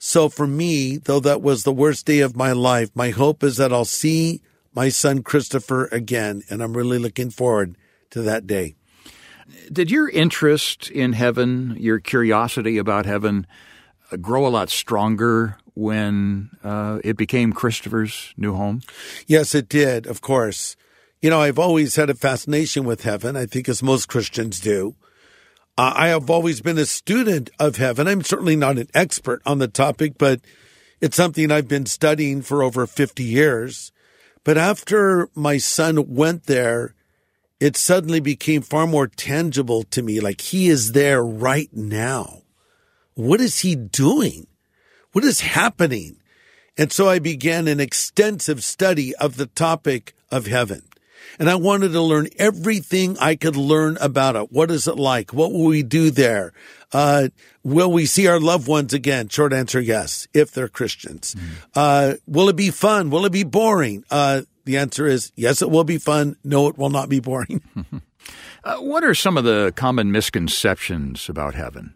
So 0.07 0.29
for 0.29 0.45
me, 0.45 0.97
though 0.97 1.19
that 1.21 1.41
was 1.41 1.63
the 1.63 1.73
worst 1.73 2.05
day 2.05 2.19
of 2.19 2.35
my 2.35 2.51
life, 2.51 2.91
my 2.93 3.09
hope 3.09 3.43
is 3.43 3.57
that 3.57 3.73
I'll 3.73 3.85
see 3.85 4.39
my 4.71 4.87
son 4.87 5.23
Christopher 5.23 5.87
again. 5.91 6.43
And 6.47 6.61
I'm 6.61 6.77
really 6.77 6.99
looking 6.99 7.31
forward 7.31 7.75
to 8.11 8.21
that 8.21 8.45
day. 8.45 8.75
Did 9.73 9.89
your 9.89 10.07
interest 10.07 10.91
in 10.91 11.13
heaven, 11.13 11.75
your 11.79 11.97
curiosity 11.97 12.77
about 12.77 13.07
heaven, 13.07 13.47
uh, 14.11 14.17
grow 14.17 14.45
a 14.45 14.49
lot 14.49 14.69
stronger 14.69 15.57
when 15.73 16.51
uh, 16.63 16.99
it 17.03 17.17
became 17.17 17.51
Christopher's 17.51 18.31
new 18.37 18.53
home? 18.53 18.83
Yes, 19.25 19.55
it 19.55 19.67
did, 19.67 20.05
of 20.05 20.21
course. 20.21 20.75
You 21.19 21.31
know, 21.31 21.41
I've 21.41 21.57
always 21.57 21.95
had 21.95 22.11
a 22.11 22.13
fascination 22.13 22.85
with 22.85 23.05
heaven, 23.05 23.35
I 23.35 23.47
think, 23.47 23.67
as 23.67 23.81
most 23.81 24.07
Christians 24.07 24.59
do. 24.59 24.93
Uh, 25.77 25.91
I 25.93 26.07
have 26.07 26.29
always 26.29 26.61
been 26.61 26.77
a 26.77 26.85
student 26.85 27.49
of 27.59 27.75
heaven. 27.75 28.07
I'm 28.07 28.23
certainly 28.23 28.55
not 28.55 28.77
an 28.77 28.87
expert 28.93 29.41
on 29.45 29.59
the 29.59 29.67
topic, 29.67 30.17
but 30.17 30.39
it's 31.01 31.17
something 31.17 31.51
I've 31.51 31.67
been 31.67 31.85
studying 31.85 32.41
for 32.41 32.63
over 32.63 32.87
50 32.87 33.23
years. 33.23 33.91
But 34.45 34.57
after 34.57 35.29
my 35.35 35.57
son 35.57 36.15
went 36.15 36.43
there, 36.43 36.95
it 37.59 37.75
suddenly 37.75 38.21
became 38.21 38.61
far 38.61 38.87
more 38.87 39.07
tangible 39.07 39.83
to 39.83 40.01
me. 40.01 40.21
Like 40.21 40.39
he 40.39 40.67
is 40.67 40.93
there 40.93 41.23
right 41.23 41.69
now. 41.73 42.43
What 43.15 43.41
is 43.41 43.59
he 43.59 43.75
doing? 43.75 44.47
What 45.11 45.25
is 45.25 45.41
happening? 45.41 46.17
And 46.77 46.91
so 46.91 47.09
I 47.09 47.19
began 47.19 47.67
an 47.67 47.79
extensive 47.81 48.63
study 48.63 49.13
of 49.15 49.35
the 49.35 49.47
topic 49.47 50.13
of 50.31 50.47
heaven 50.47 50.83
and 51.39 51.49
I 51.49 51.55
wanted 51.55 51.91
to 51.93 52.01
learn 52.01 52.27
everything 52.37 53.17
I 53.19 53.35
could 53.35 53.55
learn 53.55 53.97
about 53.99 54.35
it. 54.35 54.51
What 54.51 54.71
is 54.71 54.87
it 54.87 54.97
like? 54.97 55.33
What 55.33 55.51
will 55.51 55.65
we 55.65 55.83
do 55.83 56.11
there? 56.11 56.53
Uh, 56.91 57.29
will 57.63 57.91
we 57.91 58.05
see 58.05 58.27
our 58.27 58.39
loved 58.39 58.67
ones 58.67 58.93
again? 58.93 59.27
Short 59.29 59.53
answer, 59.53 59.81
yes, 59.81 60.27
if 60.33 60.51
they're 60.51 60.67
Christians. 60.67 61.35
Mm. 61.35 61.49
Uh, 61.75 62.13
will 62.27 62.49
it 62.49 62.55
be 62.55 62.71
fun? 62.71 63.09
Will 63.09 63.25
it 63.25 63.31
be 63.31 63.43
boring? 63.43 64.03
Uh, 64.09 64.41
the 64.65 64.77
answer 64.77 65.05
is 65.05 65.31
yes, 65.35 65.61
it 65.61 65.69
will 65.69 65.83
be 65.83 65.97
fun. 65.97 66.37
No, 66.43 66.67
it 66.67 66.77
will 66.77 66.89
not 66.89 67.09
be 67.09 67.19
boring. 67.19 67.61
Uh, 68.63 68.77
what 68.77 69.03
are 69.03 69.13
some 69.13 69.37
of 69.37 69.43
the 69.43 69.71
common 69.75 70.11
misconceptions 70.11 71.29
about 71.29 71.53
heaven? 71.53 71.93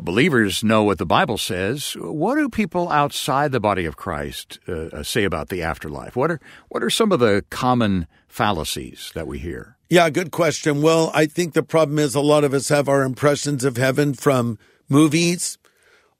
believers 0.00 0.62
know 0.62 0.84
what 0.84 0.98
the 0.98 1.06
Bible 1.06 1.38
says. 1.38 1.96
What 1.98 2.36
do 2.36 2.48
people 2.48 2.88
outside 2.90 3.52
the 3.52 3.60
body 3.60 3.84
of 3.84 3.96
Christ 3.96 4.58
uh, 4.68 4.72
uh, 4.72 5.02
say 5.02 5.24
about 5.24 5.48
the 5.48 5.62
afterlife? 5.62 6.16
What 6.16 6.30
are 6.30 6.40
what 6.68 6.82
are 6.82 6.90
some 6.90 7.12
of 7.12 7.20
the 7.20 7.44
common 7.50 8.06
fallacies 8.30 9.10
that 9.14 9.26
we 9.26 9.38
hear? 9.38 9.76
Yeah, 9.88 10.08
good 10.08 10.30
question. 10.30 10.82
Well, 10.82 11.10
I 11.12 11.26
think 11.26 11.52
the 11.52 11.62
problem 11.62 11.98
is 11.98 12.14
a 12.14 12.20
lot 12.20 12.44
of 12.44 12.54
us 12.54 12.68
have 12.68 12.88
our 12.88 13.02
impressions 13.02 13.64
of 13.64 13.76
heaven 13.76 14.14
from 14.14 14.58
movies 14.88 15.58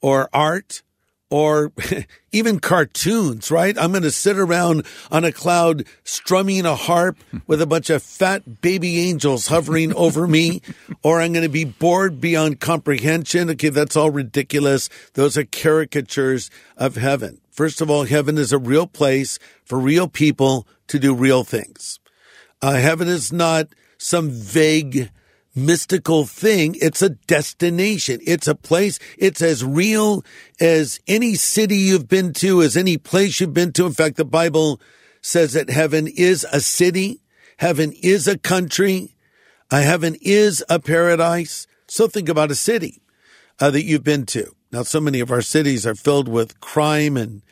or 0.03 0.29
art 0.33 0.83
or 1.31 1.73
even 2.33 2.59
cartoons, 2.59 3.51
right? 3.51 3.79
I'm 3.79 3.93
going 3.93 4.03
to 4.03 4.11
sit 4.11 4.37
around 4.37 4.85
on 5.11 5.25
a 5.25 5.31
cloud 5.31 5.85
strumming 6.03 6.67
a 6.67 6.75
harp 6.75 7.17
with 7.47 7.63
a 7.63 7.67
bunch 7.67 7.89
of 7.91 8.03
fat 8.03 8.61
baby 8.61 9.09
angels 9.09 9.47
hovering 9.47 9.95
over 9.95 10.27
me, 10.27 10.61
or 11.03 11.21
I'm 11.21 11.33
going 11.33 11.45
to 11.45 11.49
be 11.49 11.65
bored 11.65 12.21
beyond 12.21 12.61
comprehension. 12.61 13.49
Okay, 13.51 13.69
that's 13.69 13.97
all 13.97 14.11
ridiculous. 14.11 14.89
Those 15.15 15.39
are 15.39 15.45
caricatures 15.45 16.51
of 16.77 16.97
heaven. 16.97 17.41
First 17.51 17.81
of 17.81 17.91
all, 17.91 18.05
heaven 18.05 18.39
is 18.39 18.53
a 18.53 18.59
real 18.59 18.87
place 18.87 19.39
for 19.65 19.79
real 19.79 20.09
people 20.09 20.67
to 20.91 20.99
do 20.99 21.15
real 21.15 21.45
things. 21.45 21.99
Uh, 22.63 22.75
heaven 22.75 23.09
is 23.09 23.33
not 23.33 23.69
some 23.99 24.31
vague 24.31 25.11
mystical 25.55 26.27
thing. 26.27 26.77
It's 26.81 27.03
a 27.03 27.11
destination. 27.11 28.21
It's 28.27 28.49
a 28.49 28.55
place. 28.55 28.99
It's 29.19 29.43
as 29.43 29.65
real 29.65 30.25
as 30.61 31.01
any 31.07 31.35
city 31.35 31.77
you've 31.77 32.09
been 32.09 32.33
to, 32.35 32.63
as 32.63 32.77
any 32.77 32.99
place 32.99 33.41
you've 33.41 33.55
been 33.55 33.73
to. 33.73 33.87
In 33.87 33.93
fact, 33.93 34.17
the 34.17 34.25
Bible 34.25 34.81
says 35.23 35.55
that 35.55 35.71
heaven 35.71 36.07
is 36.07 36.47
a 36.53 36.61
city. 36.61 37.21
Heaven 37.59 37.93
is 38.03 38.29
a 38.29 38.39
country. 38.39 39.17
Uh, 39.71 39.83
heaven 39.83 40.17
is 40.21 40.65
a 40.69 40.79
paradise. 40.79 41.67
So 41.89 42.07
think 42.09 42.29
about 42.29 42.51
a 42.51 42.55
city. 42.55 43.03
uh, 43.61 43.71
that 43.71 43.85
you've 43.85 44.05
been 44.05 44.27
to. 44.27 44.55
Now, 44.73 44.83
so 44.83 45.01
many 45.01 45.21
of 45.21 45.31
our 45.31 45.43
cities 45.43 45.87
are 45.87 45.95
filled 45.95 46.29
with 46.29 46.61
crime 46.61 47.17
and, 47.17 47.43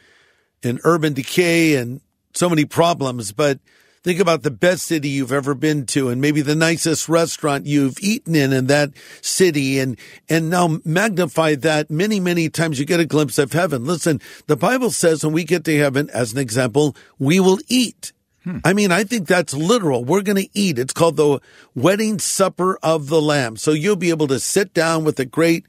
and 0.62 0.80
urban 0.84 1.12
decay 1.12 1.76
and 1.76 2.00
so 2.34 2.48
many 2.48 2.64
problems, 2.64 3.32
but 3.32 3.58
think 4.02 4.20
about 4.20 4.42
the 4.42 4.50
best 4.50 4.86
city 4.86 5.08
you've 5.08 5.32
ever 5.32 5.54
been 5.54 5.84
to 5.86 6.08
and 6.08 6.20
maybe 6.20 6.40
the 6.40 6.54
nicest 6.54 7.08
restaurant 7.08 7.66
you've 7.66 7.98
eaten 8.00 8.34
in 8.34 8.52
in 8.52 8.66
that 8.66 8.90
city 9.20 9.78
and, 9.78 9.98
and 10.28 10.48
now 10.48 10.78
magnify 10.84 11.54
that 11.54 11.90
many, 11.90 12.20
many 12.20 12.48
times 12.48 12.78
you 12.78 12.86
get 12.86 13.00
a 13.00 13.06
glimpse 13.06 13.38
of 13.38 13.52
heaven. 13.52 13.84
Listen, 13.84 14.20
the 14.46 14.56
Bible 14.56 14.90
says 14.90 15.24
when 15.24 15.34
we 15.34 15.44
get 15.44 15.64
to 15.64 15.76
heaven, 15.76 16.08
as 16.10 16.32
an 16.32 16.38
example, 16.38 16.96
we 17.18 17.40
will 17.40 17.58
eat. 17.68 18.12
Hmm. 18.44 18.58
I 18.64 18.72
mean, 18.72 18.92
I 18.92 19.04
think 19.04 19.26
that's 19.26 19.52
literal. 19.52 20.04
We're 20.04 20.22
going 20.22 20.42
to 20.42 20.58
eat. 20.58 20.78
It's 20.78 20.94
called 20.94 21.16
the 21.16 21.40
wedding 21.74 22.18
supper 22.18 22.78
of 22.82 23.08
the 23.08 23.20
Lamb. 23.20 23.56
So 23.56 23.72
you'll 23.72 23.96
be 23.96 24.10
able 24.10 24.28
to 24.28 24.40
sit 24.40 24.72
down 24.72 25.04
with 25.04 25.16
the 25.16 25.26
great 25.26 25.66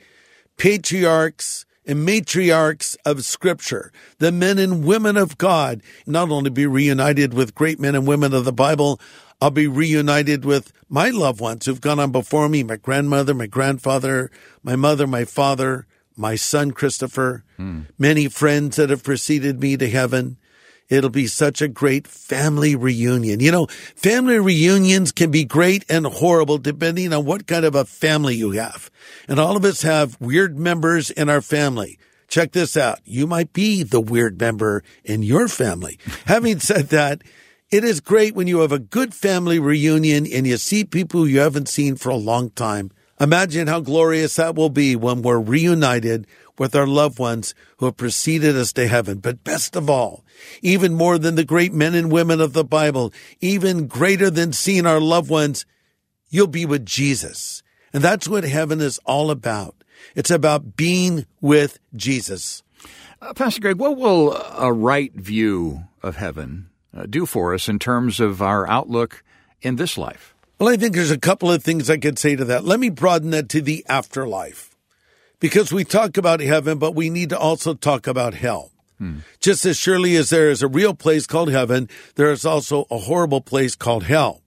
patriarchs 0.57 1.65
and 1.89 2.07
matriarchs 2.07 2.95
of 3.03 3.25
scripture, 3.25 3.91
the 4.19 4.31
men 4.31 4.59
and 4.59 4.85
women 4.85 5.17
of 5.17 5.39
God, 5.39 5.81
not 6.05 6.29
only 6.29 6.51
be 6.51 6.67
reunited 6.67 7.33
with 7.33 7.55
great 7.55 7.79
men 7.79 7.95
and 7.95 8.05
women 8.05 8.31
of 8.31 8.45
the 8.45 8.53
Bible, 8.53 9.01
I'll 9.41 9.49
be 9.49 9.65
reunited 9.65 10.45
with 10.45 10.71
my 10.87 11.09
loved 11.09 11.41
ones 11.41 11.65
who've 11.65 11.81
gone 11.81 11.99
on 11.99 12.11
before 12.11 12.47
me, 12.47 12.61
my 12.61 12.75
grandmother, 12.75 13.33
my 13.33 13.47
grandfather, 13.47 14.29
my 14.61 14.75
mother, 14.75 15.07
my 15.07 15.25
father, 15.25 15.87
my 16.15 16.35
son 16.35 16.71
Christopher, 16.71 17.43
hmm. 17.57 17.81
many 17.97 18.27
friends 18.27 18.75
that 18.75 18.91
have 18.91 19.03
preceded 19.03 19.59
me 19.59 19.75
to 19.75 19.89
heaven. 19.89 20.37
It'll 20.89 21.11
be 21.11 21.27
such 21.27 21.61
a 21.61 21.67
great 21.67 22.07
family 22.07 22.75
reunion. 22.75 23.39
You 23.39 23.51
know, 23.51 23.67
family 23.95 24.39
reunions 24.39 25.11
can 25.11 25.29
be 25.29 25.45
great 25.45 25.85
and 25.87 26.05
horrible 26.05 26.57
depending 26.57 27.13
on 27.13 27.25
what 27.25 27.45
kind 27.45 27.63
of 27.63 27.75
a 27.75 27.85
family 27.85 28.35
you 28.35 28.51
have. 28.51 28.89
And 29.27 29.39
all 29.39 29.55
of 29.55 29.63
us 29.63 29.83
have 29.83 30.19
weird 30.19 30.57
members 30.57 31.11
in 31.11 31.29
our 31.29 31.41
family. 31.41 31.99
Check 32.27 32.51
this 32.51 32.75
out. 32.75 32.99
You 33.05 33.27
might 33.27 33.53
be 33.53 33.83
the 33.83 34.01
weird 34.01 34.39
member 34.39 34.83
in 35.03 35.23
your 35.23 35.47
family. 35.47 35.99
Having 36.25 36.59
said 36.59 36.89
that, 36.89 37.23
it 37.69 37.83
is 37.83 37.99
great 37.99 38.33
when 38.33 38.47
you 38.47 38.59
have 38.59 38.71
a 38.71 38.79
good 38.79 39.13
family 39.13 39.59
reunion 39.59 40.25
and 40.25 40.47
you 40.47 40.57
see 40.57 40.83
people 40.83 41.27
you 41.27 41.39
haven't 41.39 41.69
seen 41.69 41.95
for 41.95 42.09
a 42.09 42.15
long 42.15 42.49
time. 42.49 42.91
Imagine 43.19 43.67
how 43.67 43.81
glorious 43.81 44.37
that 44.37 44.55
will 44.55 44.69
be 44.69 44.95
when 44.95 45.21
we're 45.21 45.39
reunited 45.39 46.25
with 46.59 46.75
our 46.75 46.85
loved 46.85 47.17
ones 47.17 47.55
who 47.77 47.85
have 47.85 47.97
preceded 47.97 48.55
us 48.55 48.73
to 48.73 48.87
heaven. 48.87 49.19
But 49.19 49.43
best 49.43 49.75
of 49.75 49.89
all, 49.89 50.23
even 50.61 50.93
more 50.93 51.17
than 51.17 51.35
the 51.35 51.45
great 51.45 51.73
men 51.73 51.95
and 51.95 52.11
women 52.11 52.41
of 52.41 52.53
the 52.53 52.63
Bible, 52.63 53.13
even 53.39 53.87
greater 53.87 54.29
than 54.29 54.53
seeing 54.53 54.85
our 54.85 54.99
loved 54.99 55.29
ones, 55.29 55.65
you'll 56.29 56.47
be 56.47 56.65
with 56.65 56.85
Jesus. 56.85 57.63
And 57.93 58.03
that's 58.03 58.27
what 58.27 58.43
heaven 58.43 58.81
is 58.81 58.99
all 59.05 59.31
about. 59.31 59.75
It's 60.15 60.31
about 60.31 60.75
being 60.75 61.25
with 61.41 61.79
Jesus. 61.95 62.63
Uh, 63.21 63.33
Pastor 63.33 63.61
Greg, 63.61 63.77
what 63.77 63.97
will 63.97 64.33
a 64.33 64.71
right 64.71 65.13
view 65.13 65.83
of 66.01 66.15
heaven 66.15 66.69
uh, 66.95 67.05
do 67.05 67.25
for 67.25 67.53
us 67.53 67.67
in 67.67 67.79
terms 67.79 68.19
of 68.19 68.41
our 68.41 68.67
outlook 68.67 69.23
in 69.61 69.75
this 69.75 69.97
life? 69.97 70.33
Well, 70.59 70.69
I 70.69 70.77
think 70.77 70.93
there's 70.93 71.11
a 71.11 71.17
couple 71.17 71.51
of 71.51 71.63
things 71.63 71.89
I 71.89 71.97
could 71.97 72.19
say 72.19 72.35
to 72.35 72.45
that. 72.45 72.65
Let 72.65 72.79
me 72.79 72.89
broaden 72.89 73.31
that 73.31 73.49
to 73.49 73.61
the 73.61 73.85
afterlife 73.87 74.68
because 75.39 75.71
we 75.71 75.83
talk 75.83 76.17
about 76.17 76.39
heaven, 76.39 76.77
but 76.77 76.95
we 76.95 77.09
need 77.09 77.29
to 77.29 77.39
also 77.39 77.73
talk 77.73 78.07
about 78.07 78.33
hell. 78.33 78.71
Hmm. 78.97 79.19
Just 79.39 79.65
as 79.65 79.77
surely 79.77 80.15
as 80.15 80.29
there 80.29 80.49
is 80.49 80.61
a 80.61 80.67
real 80.67 80.93
place 80.93 81.25
called 81.25 81.51
heaven, 81.51 81.87
there 82.15 82.31
is 82.31 82.45
also 82.45 82.85
a 82.91 82.97
horrible 82.97 83.41
place 83.41 83.75
called 83.75 84.03
hell. 84.03 84.41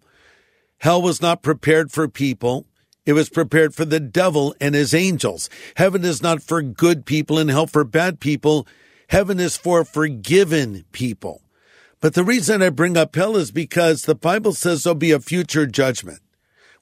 Hell 0.78 1.00
was 1.00 1.22
not 1.22 1.42
prepared 1.42 1.90
for 1.90 2.08
people. 2.08 2.66
It 3.06 3.14
was 3.14 3.28
prepared 3.28 3.74
for 3.74 3.84
the 3.84 4.00
devil 4.00 4.54
and 4.60 4.74
his 4.74 4.94
angels. 4.94 5.48
Heaven 5.76 6.04
is 6.04 6.22
not 6.22 6.42
for 6.42 6.62
good 6.62 7.06
people 7.06 7.38
and 7.38 7.50
hell 7.50 7.66
for 7.66 7.84
bad 7.84 8.20
people. 8.20 8.66
Heaven 9.08 9.40
is 9.40 9.56
for 9.56 9.84
forgiven 9.84 10.84
people. 10.92 11.42
But 12.00 12.14
the 12.14 12.24
reason 12.24 12.62
I 12.62 12.70
bring 12.70 12.96
up 12.96 13.14
hell 13.14 13.36
is 13.36 13.52
because 13.52 14.02
the 14.02 14.14
Bible 14.14 14.52
says 14.52 14.82
there'll 14.82 14.96
be 14.96 15.12
a 15.12 15.20
future 15.20 15.66
judgment. 15.66 16.20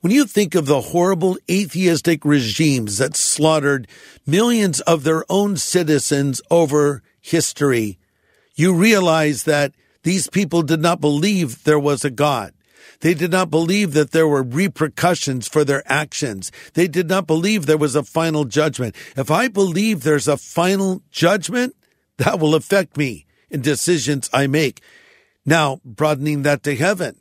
When 0.01 0.13
you 0.15 0.25
think 0.25 0.55
of 0.55 0.65
the 0.65 0.81
horrible 0.81 1.37
atheistic 1.51 2.25
regimes 2.25 2.97
that 2.97 3.15
slaughtered 3.15 3.87
millions 4.27 4.81
of 4.81 5.05
their 5.05 5.25
own 5.29 5.59
citizens 5.59 6.41
over 6.51 7.03
history, 7.21 7.99
you 8.55 8.73
realize 8.73 9.43
that 9.45 9.75
these 10.03 10.27
people 10.27 10.63
did 10.63 10.81
not 10.81 11.03
believe 11.03 11.65
there 11.65 11.79
was 11.79 12.03
a 12.03 12.11
God. 12.11 12.55
They 13.01 13.13
did 13.13 13.31
not 13.31 13.51
believe 13.51 13.93
that 13.93 14.13
there 14.13 14.27
were 14.27 14.43
repercussions 14.43 15.49
for 15.49 15.65
their 15.65 15.83
actions. 15.85 16.51
They 16.73 16.89
did 16.89 17.09
not 17.09 17.27
believe 17.27 17.67
there 17.67 17.77
was 17.77 17.95
a 17.95 18.03
final 18.03 18.47
judgment. 18.47 18.97
If 19.19 19.31
I 19.31 19.49
believe 19.49 20.03
there's 20.03 20.29
a 20.29 20.39
final 20.39 21.03
judgment, 21.11 21.77
that 22.17 22.41
will 22.41 22.55
affect 22.55 22.97
me 22.97 23.27
in 23.51 23.61
decisions 23.61 24.31
I 24.33 24.47
make. 24.47 24.81
Now, 25.45 25.81
broadening 25.85 26.41
that 26.43 26.63
to 26.63 26.75
heaven 26.75 27.20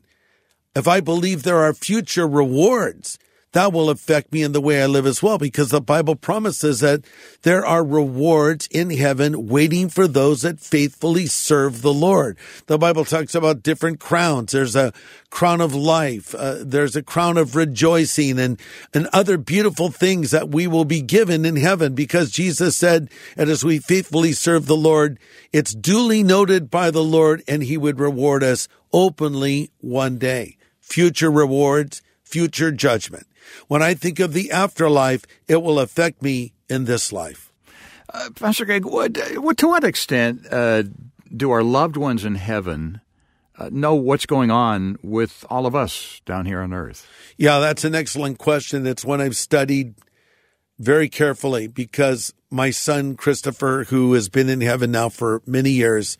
if 0.75 0.87
I 0.87 0.99
believe 0.99 1.43
there 1.43 1.63
are 1.63 1.73
future 1.73 2.27
rewards, 2.27 3.17
that 3.53 3.73
will 3.73 3.89
affect 3.89 4.31
me 4.31 4.43
in 4.43 4.51
the 4.51 4.61
way 4.61 4.83
I 4.83 4.85
live 4.85 5.07
as 5.07 5.23
well, 5.23 5.39
because 5.39 5.69
the 5.69 5.81
Bible 5.81 6.15
promises 6.15 6.81
that 6.81 7.03
there 7.41 7.65
are 7.65 7.83
rewards 7.83 8.67
in 8.67 8.91
heaven 8.91 9.47
waiting 9.47 9.89
for 9.89 10.07
those 10.07 10.43
that 10.43 10.59
faithfully 10.59 11.25
serve 11.25 11.81
the 11.81 11.93
Lord. 11.93 12.37
The 12.67 12.77
Bible 12.77 13.05
talks 13.05 13.33
about 13.33 13.63
different 13.63 13.99
crowns. 13.99 14.51
There's 14.51 14.75
a 14.75 14.93
crown 15.31 15.61
of 15.61 15.73
life. 15.73 16.35
Uh, 16.35 16.57
there's 16.61 16.95
a 16.95 17.01
crown 17.01 17.37
of 17.37 17.55
rejoicing 17.55 18.37
and, 18.37 18.59
and 18.93 19.07
other 19.13 19.37
beautiful 19.37 19.89
things 19.89 20.29
that 20.29 20.49
we 20.49 20.67
will 20.67 20.85
be 20.85 21.01
given 21.01 21.43
in 21.43 21.55
heaven 21.55 21.95
because 21.95 22.29
Jesus 22.29 22.75
said, 22.75 23.09
and 23.35 23.49
as 23.49 23.63
we 23.63 23.79
faithfully 23.79 24.33
serve 24.33 24.67
the 24.67 24.77
Lord, 24.77 25.17
it's 25.51 25.73
duly 25.73 26.21
noted 26.21 26.69
by 26.69 26.91
the 26.91 27.03
Lord 27.03 27.43
and 27.47 27.63
he 27.63 27.77
would 27.77 27.99
reward 27.99 28.43
us 28.43 28.67
openly 28.93 29.71
one 29.79 30.19
day 30.19 30.58
future 30.89 31.31
rewards, 31.31 32.01
future 32.23 32.71
judgment. 32.71 33.27
When 33.67 33.81
I 33.81 33.93
think 33.93 34.19
of 34.19 34.33
the 34.33 34.51
afterlife, 34.51 35.25
it 35.47 35.61
will 35.61 35.79
affect 35.79 36.21
me 36.21 36.53
in 36.69 36.85
this 36.85 37.11
life. 37.11 37.51
Uh, 38.13 38.29
Pastor 38.35 38.65
Greg, 38.65 38.85
what, 38.85 39.17
what, 39.35 39.57
to 39.57 39.67
what 39.67 39.83
extent 39.83 40.45
uh, 40.51 40.83
do 41.35 41.51
our 41.51 41.63
loved 41.63 41.95
ones 41.95 42.25
in 42.25 42.35
heaven 42.35 43.01
uh, 43.57 43.69
know 43.71 43.93
what's 43.93 44.25
going 44.25 44.49
on 44.49 44.97
with 45.03 45.45
all 45.49 45.65
of 45.65 45.75
us 45.75 46.21
down 46.25 46.45
here 46.45 46.61
on 46.61 46.73
earth? 46.73 47.07
Yeah, 47.37 47.59
that's 47.59 47.83
an 47.83 47.93
excellent 47.93 48.37
question. 48.37 48.83
That's 48.83 49.05
one 49.05 49.21
I've 49.21 49.35
studied 49.35 49.95
very 50.79 51.09
carefully 51.09 51.67
because 51.67 52.33
my 52.49 52.71
son 52.71 53.15
Christopher, 53.15 53.85
who 53.89 54.13
has 54.13 54.29
been 54.29 54.49
in 54.49 54.61
heaven 54.61 54.91
now 54.91 55.09
for 55.09 55.41
many 55.45 55.71
years, 55.71 56.17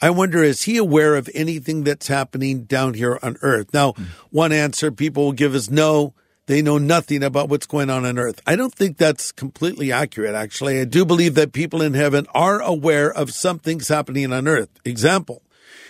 I 0.00 0.10
wonder, 0.10 0.42
is 0.42 0.62
he 0.62 0.76
aware 0.76 1.16
of 1.16 1.30
anything 1.34 1.84
that's 1.84 2.08
happening 2.08 2.64
down 2.64 2.94
here 2.94 3.18
on 3.22 3.36
earth? 3.42 3.72
Now, 3.72 3.92
mm. 3.92 4.06
one 4.30 4.52
answer 4.52 4.90
people 4.90 5.24
will 5.24 5.32
give 5.32 5.54
is 5.54 5.70
no, 5.70 6.14
they 6.46 6.62
know 6.62 6.78
nothing 6.78 7.22
about 7.22 7.48
what's 7.48 7.66
going 7.66 7.90
on 7.90 8.04
on 8.04 8.18
earth. 8.18 8.40
I 8.46 8.56
don't 8.56 8.74
think 8.74 8.96
that's 8.96 9.32
completely 9.32 9.90
accurate, 9.90 10.34
actually. 10.34 10.80
I 10.80 10.84
do 10.84 11.04
believe 11.04 11.34
that 11.34 11.52
people 11.52 11.82
in 11.82 11.94
heaven 11.94 12.26
are 12.34 12.60
aware 12.60 13.12
of 13.12 13.32
something's 13.32 13.88
happening 13.88 14.32
on 14.32 14.46
earth. 14.46 14.70
Example. 14.84 15.42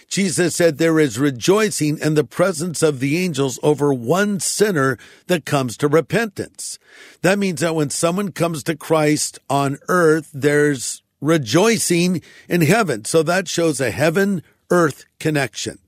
Jesus 0.09 0.55
said 0.55 0.79
there 0.79 1.01
is 1.01 1.19
rejoicing 1.19 1.99
in 1.99 2.15
the 2.15 2.25
presence 2.25 2.83
of 2.83 3.01
the 3.01 3.19
angels 3.19 3.59
over 3.63 3.93
one 3.93 4.39
sinner 4.39 4.99
that 5.27 5.45
comes 5.45 5.77
to 5.79 5.89
repentance. 5.89 6.79
That 7.23 7.39
means 7.39 7.61
that 7.61 7.75
when 7.75 7.91
someone 7.91 8.31
comes 8.31 8.63
to 8.65 8.77
Christ 8.77 9.41
on 9.51 9.79
earth, 9.89 10.31
there's 10.33 11.03
rejoicing 11.27 12.23
in 12.49 12.63
heaven. 12.63 13.05
So 13.05 13.23
that 13.23 13.49
shows 13.49 13.81
a 13.81 13.91
heaven 13.91 14.43
earth 14.71 15.05
connection. 15.19 15.79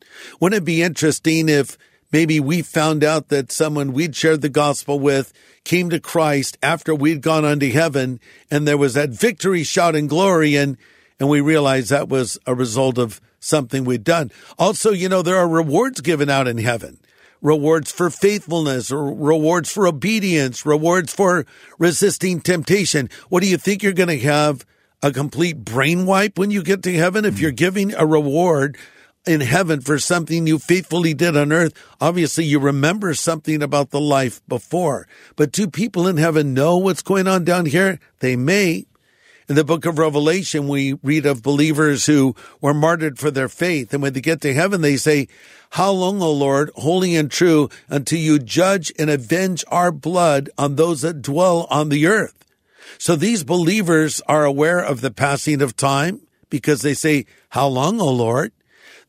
Wouldn't 0.41 0.63
it 0.63 0.65
be 0.65 0.83
interesting 0.83 1.49
if 1.49 1.79
maybe 2.13 2.41
we 2.41 2.63
found 2.63 3.05
out 3.05 3.29
that 3.29 3.53
someone 3.53 3.93
we'd 3.93 4.17
shared 4.17 4.41
the 4.41 4.49
gospel 4.49 4.99
with 4.99 5.33
came 5.65 5.91
to 5.91 6.01
Christ 6.01 6.57
after 6.63 6.95
we'd 6.95 7.23
gone 7.23 7.45
unto 7.45 7.71
heaven 7.71 8.21
and 8.51 8.67
there 8.67 8.79
was 8.79 8.95
that 8.95 9.11
victory 9.11 9.65
shout 9.65 9.95
and 9.95 10.09
glory 10.09 10.57
and 10.57 10.77
and 11.21 11.29
we 11.29 11.41
realized 11.41 11.91
that 11.91 12.09
was 12.09 12.39
a 12.47 12.55
result 12.55 12.97
of 12.97 13.21
something 13.41 13.85
we'd 13.85 14.05
done. 14.05 14.31
Also, 14.59 14.93
you 14.93 15.09
know, 15.09 15.21
there 15.21 15.37
are 15.37 15.49
rewards 15.49 16.01
given 16.01 16.31
out 16.31 16.47
in 16.47 16.59
heaven. 16.59 16.99
Rewards 17.41 17.91
for 17.91 18.11
faithfulness, 18.11 18.91
rewards 18.91 19.71
for 19.71 19.87
obedience, 19.87 20.67
rewards 20.67 21.13
for 21.13 21.47
resisting 21.79 22.41
temptation. 22.41 23.09
What 23.29 23.43
do 23.43 23.49
you 23.49 23.57
think 23.57 23.83
you're 23.83 23.93
going 23.93 24.09
to 24.09 24.19
have 24.27 24.65
a 25.03 25.13
complete 25.13 25.59
brain 25.59 26.07
wipe 26.07 26.39
when 26.39 26.51
you 26.51 26.63
get 26.63 26.83
to 26.83 26.93
heaven. 26.93 27.25
If 27.25 27.35
hmm. 27.35 27.41
you're 27.43 27.51
giving 27.51 27.95
a 27.95 28.07
reward 28.07 28.77
in 29.27 29.41
heaven 29.41 29.81
for 29.81 29.99
something 29.99 30.47
you 30.47 30.59
faithfully 30.59 31.15
did 31.15 31.37
on 31.37 31.53
earth, 31.53 31.75
obviously 32.01 32.45
you 32.45 32.59
remember 32.59 33.15
something 33.15 33.63
about 33.63 33.91
the 33.91 34.01
life 34.01 34.41
before. 34.49 35.07
But 35.37 35.53
do 35.53 35.69
people 35.69 36.07
in 36.07 36.17
heaven 36.17 36.55
know 36.55 36.79
what's 36.79 37.03
going 37.03 37.29
on 37.29 37.45
down 37.45 37.67
here? 37.67 38.01
They 38.21 38.37
may. 38.37 38.87
In 39.49 39.55
the 39.55 39.65
book 39.65 39.87
of 39.87 39.99
Revelation, 39.99 40.69
we 40.69 40.95
read 41.03 41.25
of 41.25 41.43
believers 41.43 42.05
who 42.05 42.37
were 42.61 42.75
martyred 42.75 43.19
for 43.19 43.31
their 43.31 43.49
faith. 43.49 43.95
And 43.95 44.03
when 44.03 44.13
they 44.13 44.21
get 44.21 44.43
to 44.43 44.53
heaven, 44.53 44.83
they 44.83 44.99
say, 44.99 45.27
How 45.71 45.91
long, 45.91 46.21
O 46.21 46.31
Lord, 46.31 46.71
holy 46.77 47.17
and 47.17 47.31
true, 47.31 47.71
until 47.89 48.19
you 48.19 48.39
judge 48.39 48.93
and 48.99 49.09
avenge 49.09 49.65
our 49.69 49.91
blood 49.91 50.51
on 50.59 50.77
those 50.77 51.01
that 51.01 51.23
dwell 51.23 51.67
on 51.71 51.89
the 51.89 52.07
earth? 52.07 52.45
So 52.97 53.17
these 53.17 53.45
believers 53.45 54.23
are 54.27 54.45
aware 54.45 54.81
of 54.81 55.01
the 55.01 55.11
passing 55.11 55.61
of 55.61 55.77
time 55.77 56.21
because 56.49 56.83
they 56.83 56.95
say, 56.95 57.27
How 57.51 57.67
long, 57.67 58.01
O 58.01 58.09
Lord? 58.09 58.53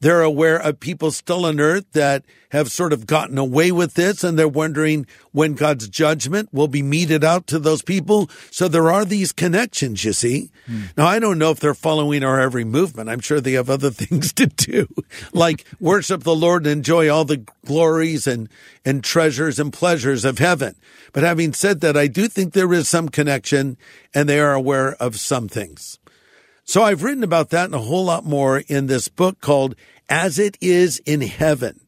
They're 0.01 0.22
aware 0.22 0.58
of 0.58 0.79
people 0.79 1.12
still 1.12 1.46
on 1.46 1.60
earth 1.60 1.91
that 1.91 2.24
have 2.51 2.72
sort 2.72 2.94
of 2.94 3.06
gotten 3.06 3.38
away 3.38 3.72
with 3.72 3.96
this 3.96 4.24
and 4.24 4.39
they're 4.39 4.48
wondering 4.48 5.06
when 5.34 5.53
God's 5.53 5.89
judgment 5.89 6.50
will 6.53 6.70
be 6.70 6.82
meted 6.82 7.24
out 7.24 7.48
to 7.48 7.60
those 7.60 7.82
people. 7.82 8.29
So 8.50 8.68
there 8.68 8.89
are 8.89 9.03
these 9.03 9.34
connections, 9.34 10.06
you 10.06 10.13
see. 10.13 10.51
Hmm. 10.65 10.84
Now, 10.96 11.06
I 11.06 11.20
don't 11.20 11.38
know 11.38 11.51
if 11.51 11.60
they're 11.60 11.74
following 11.74 12.24
our 12.24 12.39
every 12.39 12.63
movement. 12.63 13.10
I'm 13.10 13.20
sure 13.20 13.41
they 13.41 13.53
have 13.53 13.70
other 13.70 13.89
things 13.91 14.32
to 14.34 14.48
do, 14.48 14.88
like 15.34 15.65
worship 15.82 16.24
the 16.24 16.36
Lord 16.36 16.65
and 16.65 16.77
enjoy 16.77 17.10
all 17.10 17.25
the 17.25 17.46
glories 17.65 18.25
and, 18.25 18.48
and 18.86 19.03
treasures 19.03 19.60
and 19.60 19.74
pleasures 19.74 20.24
of 20.24 20.39
heaven. 20.39 20.75
But 21.12 21.24
having 21.24 21.51
said 21.53 21.82
that, 21.82 21.98
I 21.98 22.08
do 22.08 22.27
think 22.27 22.53
there 22.53 22.74
is 22.74 22.88
some 22.88 23.10
connection 23.10 23.77
and 24.15 24.29
they 24.29 24.39
are 24.39 24.53
aware 24.53 24.96
of 24.96 25.20
some 25.20 25.50
things. 25.50 25.99
So 26.70 26.84
I've 26.84 27.02
written 27.02 27.24
about 27.24 27.50
that 27.50 27.66
and 27.66 27.74
a 27.74 27.80
whole 27.80 28.06
lot 28.06 28.26
more 28.26 28.60
in 28.60 28.86
this 28.86 29.08
book 29.08 29.42
called 29.42 29.74
As 30.08 30.38
It 30.38 30.56
Is 30.62 31.00
in 31.00 31.22
Heaven. 31.22 31.80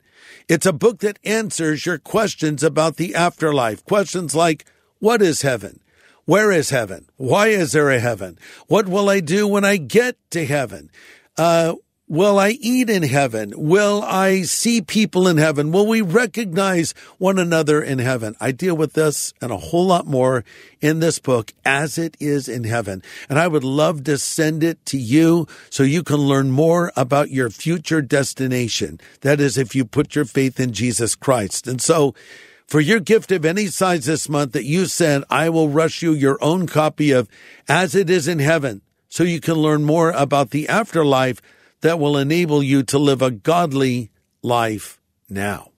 It's 0.50 0.66
a 0.66 0.74
book 0.74 1.02
that 1.02 1.20
answers 1.24 1.86
your 1.86 2.00
questions 2.00 2.64
about 2.64 2.96
the 2.96 3.14
afterlife. 3.14 3.86
Questions 3.86 4.34
like, 4.34 4.66
what 4.98 5.22
is 5.22 5.44
heaven? 5.44 5.82
Where 6.26 6.52
is 6.52 6.72
heaven? 6.72 7.06
Why 7.18 7.50
is 7.50 7.74
there 7.74 7.92
a 7.92 8.00
heaven? 8.00 8.40
What 8.70 8.88
will 8.88 9.08
I 9.08 9.20
do 9.20 9.48
when 9.48 9.64
I 9.64 9.78
get 9.78 10.18
to 10.32 10.48
heaven? 10.48 10.90
Uh, 11.38 11.76
Will 12.12 12.40
I 12.40 12.58
eat 12.60 12.90
in 12.90 13.04
heaven? 13.04 13.54
Will 13.56 14.04
I 14.04 14.42
see 14.42 14.82
people 14.82 15.30
in 15.30 15.38
heaven? 15.38 15.72
Will 15.72 15.88
we 15.88 16.02
recognize 16.02 16.94
one 17.20 17.40
another 17.40 17.82
in 17.82 18.00
heaven? 18.00 18.36
I 18.42 18.52
deal 18.52 18.76
with 18.76 18.92
this 18.92 19.34
and 19.40 19.50
a 19.50 19.56
whole 19.56 19.86
lot 19.86 20.06
more 20.06 20.44
in 20.82 21.00
this 21.00 21.20
book 21.20 21.54
as 21.64 21.98
it 21.98 22.18
is 22.20 22.50
in 22.50 22.66
heaven. 22.66 23.02
And 23.30 23.40
I 23.40 23.48
would 23.48 23.64
love 23.64 24.04
to 24.04 24.18
send 24.18 24.62
it 24.62 24.86
to 24.88 24.98
you 24.98 25.48
so 25.70 25.84
you 25.84 26.04
can 26.04 26.18
learn 26.18 26.52
more 26.52 26.92
about 26.98 27.32
your 27.32 27.50
future 27.50 28.02
destination. 28.02 29.00
That 29.22 29.40
is, 29.40 29.58
if 29.58 29.74
you 29.74 29.86
put 29.86 30.14
your 30.14 30.26
faith 30.26 30.60
in 30.60 30.74
Jesus 30.74 31.16
Christ. 31.16 31.66
And 31.66 31.82
so, 31.82 32.14
for 32.68 32.82
your 32.82 33.00
gift 33.00 33.32
of 33.32 33.46
any 33.46 33.68
size 33.68 34.06
this 34.06 34.28
month 34.28 34.52
that 34.52 34.66
you 34.66 34.88
send, 34.88 35.24
I 35.30 35.48
will 35.48 35.70
rush 35.70 36.02
you 36.02 36.12
your 36.12 36.38
own 36.44 36.68
copy 36.68 37.12
of 37.12 37.30
As 37.70 37.96
It 37.96 38.10
Is 38.10 38.28
in 38.28 38.40
Heaven 38.40 38.82
so 39.08 39.24
you 39.24 39.40
can 39.40 39.56
learn 39.56 39.86
more 39.86 40.12
about 40.12 40.50
the 40.50 40.68
afterlife 40.68 41.42
that 41.82 42.00
will 42.00 42.18
enable 42.18 42.64
you 42.64 42.84
to 42.84 42.98
live 42.98 43.22
a 43.22 43.32
godly 43.32 44.12
life 44.42 45.00
now. 45.30 45.70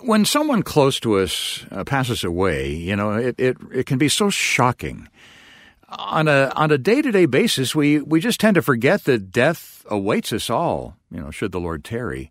When 0.00 0.24
someone 0.24 0.62
close 0.62 1.00
to 1.00 1.18
us 1.18 1.64
uh, 1.70 1.84
passes 1.84 2.24
away, 2.24 2.72
you 2.72 2.94
know, 2.94 3.12
it, 3.12 3.34
it, 3.38 3.56
it 3.72 3.86
can 3.86 3.98
be 3.98 4.08
so 4.08 4.30
shocking. 4.30 5.08
On 5.88 6.28
a 6.28 6.52
on 6.54 6.70
a 6.70 6.78
day 6.78 7.00
to 7.00 7.10
day 7.10 7.26
basis, 7.26 7.74
we, 7.74 8.00
we 8.00 8.20
just 8.20 8.40
tend 8.40 8.56
to 8.56 8.62
forget 8.62 9.04
that 9.04 9.32
death 9.32 9.84
awaits 9.88 10.32
us 10.32 10.50
all, 10.50 10.96
you 11.10 11.18
know, 11.18 11.30
should 11.30 11.50
the 11.50 11.60
Lord 11.60 11.82
tarry. 11.82 12.30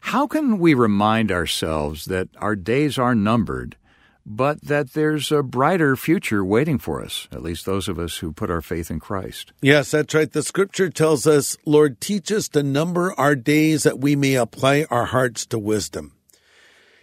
How 0.00 0.26
can 0.26 0.58
we 0.58 0.74
remind 0.74 1.30
ourselves 1.30 2.06
that 2.06 2.28
our 2.38 2.56
days 2.56 2.98
are 2.98 3.14
numbered 3.14 3.76
but 4.26 4.62
that 4.62 4.92
there's 4.92 5.30
a 5.30 5.42
brighter 5.42 5.96
future 5.96 6.44
waiting 6.44 6.78
for 6.78 7.02
us, 7.02 7.28
at 7.30 7.42
least 7.42 7.66
those 7.66 7.88
of 7.88 7.98
us 7.98 8.18
who 8.18 8.32
put 8.32 8.50
our 8.50 8.62
faith 8.62 8.90
in 8.90 9.00
Christ. 9.00 9.52
Yes, 9.60 9.90
that's 9.90 10.14
right. 10.14 10.30
The 10.30 10.42
scripture 10.42 10.88
tells 10.88 11.26
us, 11.26 11.56
Lord, 11.66 12.00
teach 12.00 12.32
us 12.32 12.48
to 12.50 12.62
number 12.62 13.12
our 13.18 13.36
days 13.36 13.82
that 13.82 14.00
we 14.00 14.16
may 14.16 14.34
apply 14.34 14.86
our 14.90 15.06
hearts 15.06 15.46
to 15.46 15.58
wisdom. 15.58 16.12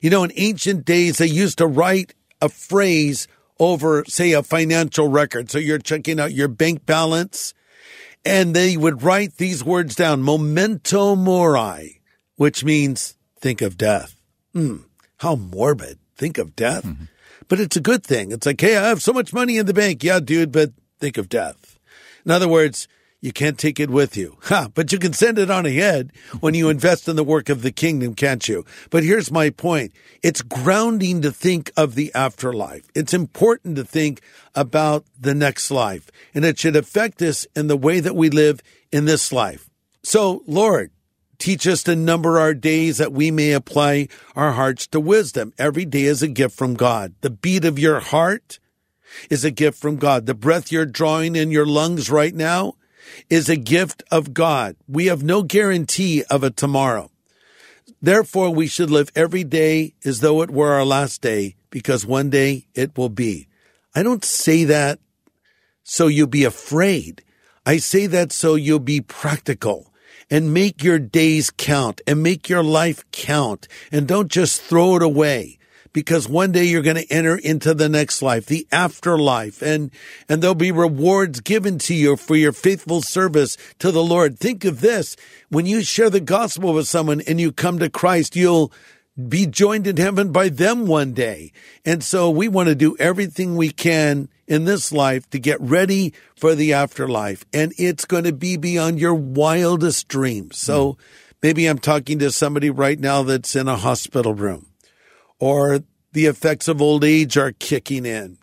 You 0.01 0.09
know, 0.09 0.23
in 0.23 0.31
ancient 0.35 0.83
days, 0.83 1.19
they 1.19 1.27
used 1.27 1.59
to 1.59 1.67
write 1.67 2.15
a 2.41 2.49
phrase 2.49 3.27
over, 3.59 4.03
say, 4.07 4.31
a 4.31 4.41
financial 4.41 5.07
record. 5.07 5.51
So 5.51 5.59
you're 5.59 5.77
checking 5.77 6.19
out 6.19 6.33
your 6.33 6.47
bank 6.47 6.87
balance, 6.87 7.53
and 8.25 8.55
they 8.55 8.75
would 8.75 9.03
write 9.03 9.37
these 9.37 9.63
words 9.63 9.95
down, 9.95 10.23
memento 10.23 11.15
mori, 11.15 12.01
which 12.35 12.63
means 12.63 13.15
think 13.39 13.61
of 13.61 13.77
death. 13.77 14.19
Hmm, 14.53 14.77
how 15.17 15.35
morbid. 15.35 15.99
Think 16.15 16.37
of 16.37 16.55
death. 16.55 16.85
Mm-hmm 16.85 17.05
but 17.51 17.59
it's 17.59 17.75
a 17.75 17.81
good 17.81 18.01
thing. 18.01 18.31
It's 18.31 18.45
like, 18.45 18.61
hey, 18.61 18.77
I 18.77 18.87
have 18.87 19.01
so 19.01 19.11
much 19.11 19.33
money 19.33 19.57
in 19.57 19.65
the 19.65 19.73
bank. 19.73 20.05
Yeah, 20.05 20.21
dude, 20.21 20.53
but 20.53 20.71
think 21.01 21.17
of 21.17 21.27
death. 21.27 21.77
In 22.23 22.31
other 22.31 22.47
words, 22.47 22.87
you 23.19 23.33
can't 23.33 23.57
take 23.57 23.77
it 23.77 23.89
with 23.89 24.15
you. 24.15 24.37
Ha, 24.43 24.69
but 24.73 24.93
you 24.93 24.97
can 24.97 25.11
send 25.11 25.37
it 25.37 25.51
on 25.51 25.65
ahead 25.65 26.13
when 26.39 26.53
you 26.53 26.69
invest 26.69 27.09
in 27.09 27.17
the 27.17 27.25
work 27.25 27.49
of 27.49 27.61
the 27.61 27.73
kingdom, 27.73 28.15
can't 28.15 28.47
you? 28.47 28.63
But 28.89 29.03
here's 29.03 29.31
my 29.31 29.49
point. 29.49 29.91
It's 30.23 30.41
grounding 30.41 31.21
to 31.23 31.31
think 31.31 31.73
of 31.75 31.95
the 31.95 32.09
afterlife. 32.15 32.87
It's 32.95 33.13
important 33.13 33.75
to 33.75 33.83
think 33.83 34.21
about 34.55 35.03
the 35.19 35.35
next 35.35 35.71
life 35.71 36.09
and 36.33 36.45
it 36.45 36.57
should 36.57 36.77
affect 36.77 37.21
us 37.21 37.45
in 37.53 37.67
the 37.67 37.75
way 37.75 37.99
that 37.99 38.15
we 38.15 38.29
live 38.29 38.61
in 38.93 39.03
this 39.03 39.33
life. 39.33 39.69
So, 40.03 40.41
Lord, 40.47 40.91
Teach 41.41 41.65
us 41.65 41.81
to 41.83 41.95
number 41.95 42.37
our 42.37 42.53
days 42.53 42.99
that 42.99 43.13
we 43.13 43.31
may 43.31 43.53
apply 43.53 44.09
our 44.35 44.51
hearts 44.51 44.85
to 44.85 44.99
wisdom. 44.99 45.53
Every 45.57 45.85
day 45.85 46.03
is 46.03 46.21
a 46.21 46.27
gift 46.27 46.55
from 46.55 46.75
God. 46.75 47.15
The 47.21 47.31
beat 47.31 47.65
of 47.65 47.79
your 47.79 47.99
heart 47.99 48.59
is 49.27 49.43
a 49.43 49.49
gift 49.49 49.81
from 49.81 49.95
God. 49.95 50.27
The 50.27 50.35
breath 50.35 50.71
you're 50.71 50.85
drawing 50.85 51.35
in 51.35 51.49
your 51.49 51.65
lungs 51.65 52.11
right 52.11 52.35
now 52.35 52.75
is 53.27 53.49
a 53.49 53.55
gift 53.55 54.03
of 54.11 54.35
God. 54.35 54.75
We 54.87 55.07
have 55.07 55.23
no 55.23 55.41
guarantee 55.41 56.23
of 56.29 56.43
a 56.43 56.51
tomorrow. 56.51 57.09
Therefore, 57.99 58.51
we 58.51 58.67
should 58.67 58.91
live 58.91 59.11
every 59.15 59.43
day 59.43 59.95
as 60.05 60.19
though 60.19 60.43
it 60.43 60.51
were 60.51 60.73
our 60.73 60.85
last 60.85 61.23
day 61.23 61.55
because 61.71 62.05
one 62.05 62.29
day 62.29 62.67
it 62.75 62.95
will 62.95 63.09
be. 63.09 63.47
I 63.95 64.03
don't 64.03 64.23
say 64.23 64.63
that 64.65 64.99
so 65.81 66.05
you'll 66.05 66.27
be 66.27 66.43
afraid. 66.43 67.23
I 67.65 67.77
say 67.77 68.05
that 68.05 68.31
so 68.31 68.53
you'll 68.53 68.77
be 68.77 69.01
practical 69.01 69.90
and 70.31 70.53
make 70.53 70.83
your 70.83 70.97
days 70.97 71.51
count 71.51 72.01
and 72.07 72.23
make 72.23 72.49
your 72.49 72.63
life 72.63 73.03
count 73.11 73.67
and 73.91 74.07
don't 74.07 74.31
just 74.31 74.61
throw 74.61 74.95
it 74.95 75.03
away 75.03 75.59
because 75.93 76.27
one 76.27 76.51
day 76.53 76.63
you're 76.63 76.81
going 76.81 76.95
to 76.95 77.11
enter 77.11 77.35
into 77.35 77.73
the 77.73 77.89
next 77.89 78.21
life, 78.21 78.45
the 78.45 78.65
afterlife, 78.71 79.61
and, 79.61 79.91
and 80.29 80.41
there'll 80.41 80.55
be 80.55 80.71
rewards 80.71 81.41
given 81.41 81.77
to 81.77 81.93
you 81.93 82.15
for 82.15 82.35
your 82.35 82.53
faithful 82.53 83.01
service 83.01 83.57
to 83.79 83.91
the 83.91 84.03
Lord. 84.03 84.39
Think 84.39 84.63
of 84.63 84.81
this. 84.81 85.15
When 85.49 85.65
you 85.65 85.83
share 85.83 86.09
the 86.09 86.21
gospel 86.21 86.73
with 86.73 86.87
someone 86.87 87.21
and 87.27 87.41
you 87.41 87.51
come 87.51 87.79
to 87.79 87.89
Christ, 87.89 88.35
you'll 88.35 88.71
be 89.27 89.45
joined 89.45 89.87
in 89.87 89.97
heaven 89.97 90.31
by 90.31 90.49
them 90.49 90.87
one 90.87 91.13
day. 91.13 91.51
And 91.85 92.03
so 92.03 92.29
we 92.29 92.47
want 92.47 92.69
to 92.69 92.75
do 92.75 92.95
everything 92.97 93.55
we 93.55 93.71
can 93.71 94.29
in 94.47 94.65
this 94.65 94.91
life 94.91 95.29
to 95.31 95.39
get 95.39 95.59
ready 95.61 96.13
for 96.35 96.55
the 96.55 96.73
afterlife. 96.73 97.45
And 97.53 97.73
it's 97.77 98.05
going 98.05 98.23
to 98.23 98.33
be 98.33 98.57
beyond 98.57 98.99
your 98.99 99.13
wildest 99.13 100.07
dreams. 100.07 100.57
So 100.57 100.93
mm. 100.93 100.97
maybe 101.43 101.65
I'm 101.67 101.79
talking 101.79 102.19
to 102.19 102.31
somebody 102.31 102.69
right 102.69 102.99
now 102.99 103.23
that's 103.23 103.55
in 103.55 103.67
a 103.67 103.77
hospital 103.77 104.33
room 104.33 104.67
or 105.39 105.79
the 106.13 106.25
effects 106.25 106.67
of 106.67 106.81
old 106.81 107.03
age 107.03 107.37
are 107.37 107.51
kicking 107.51 108.05
in 108.05 108.37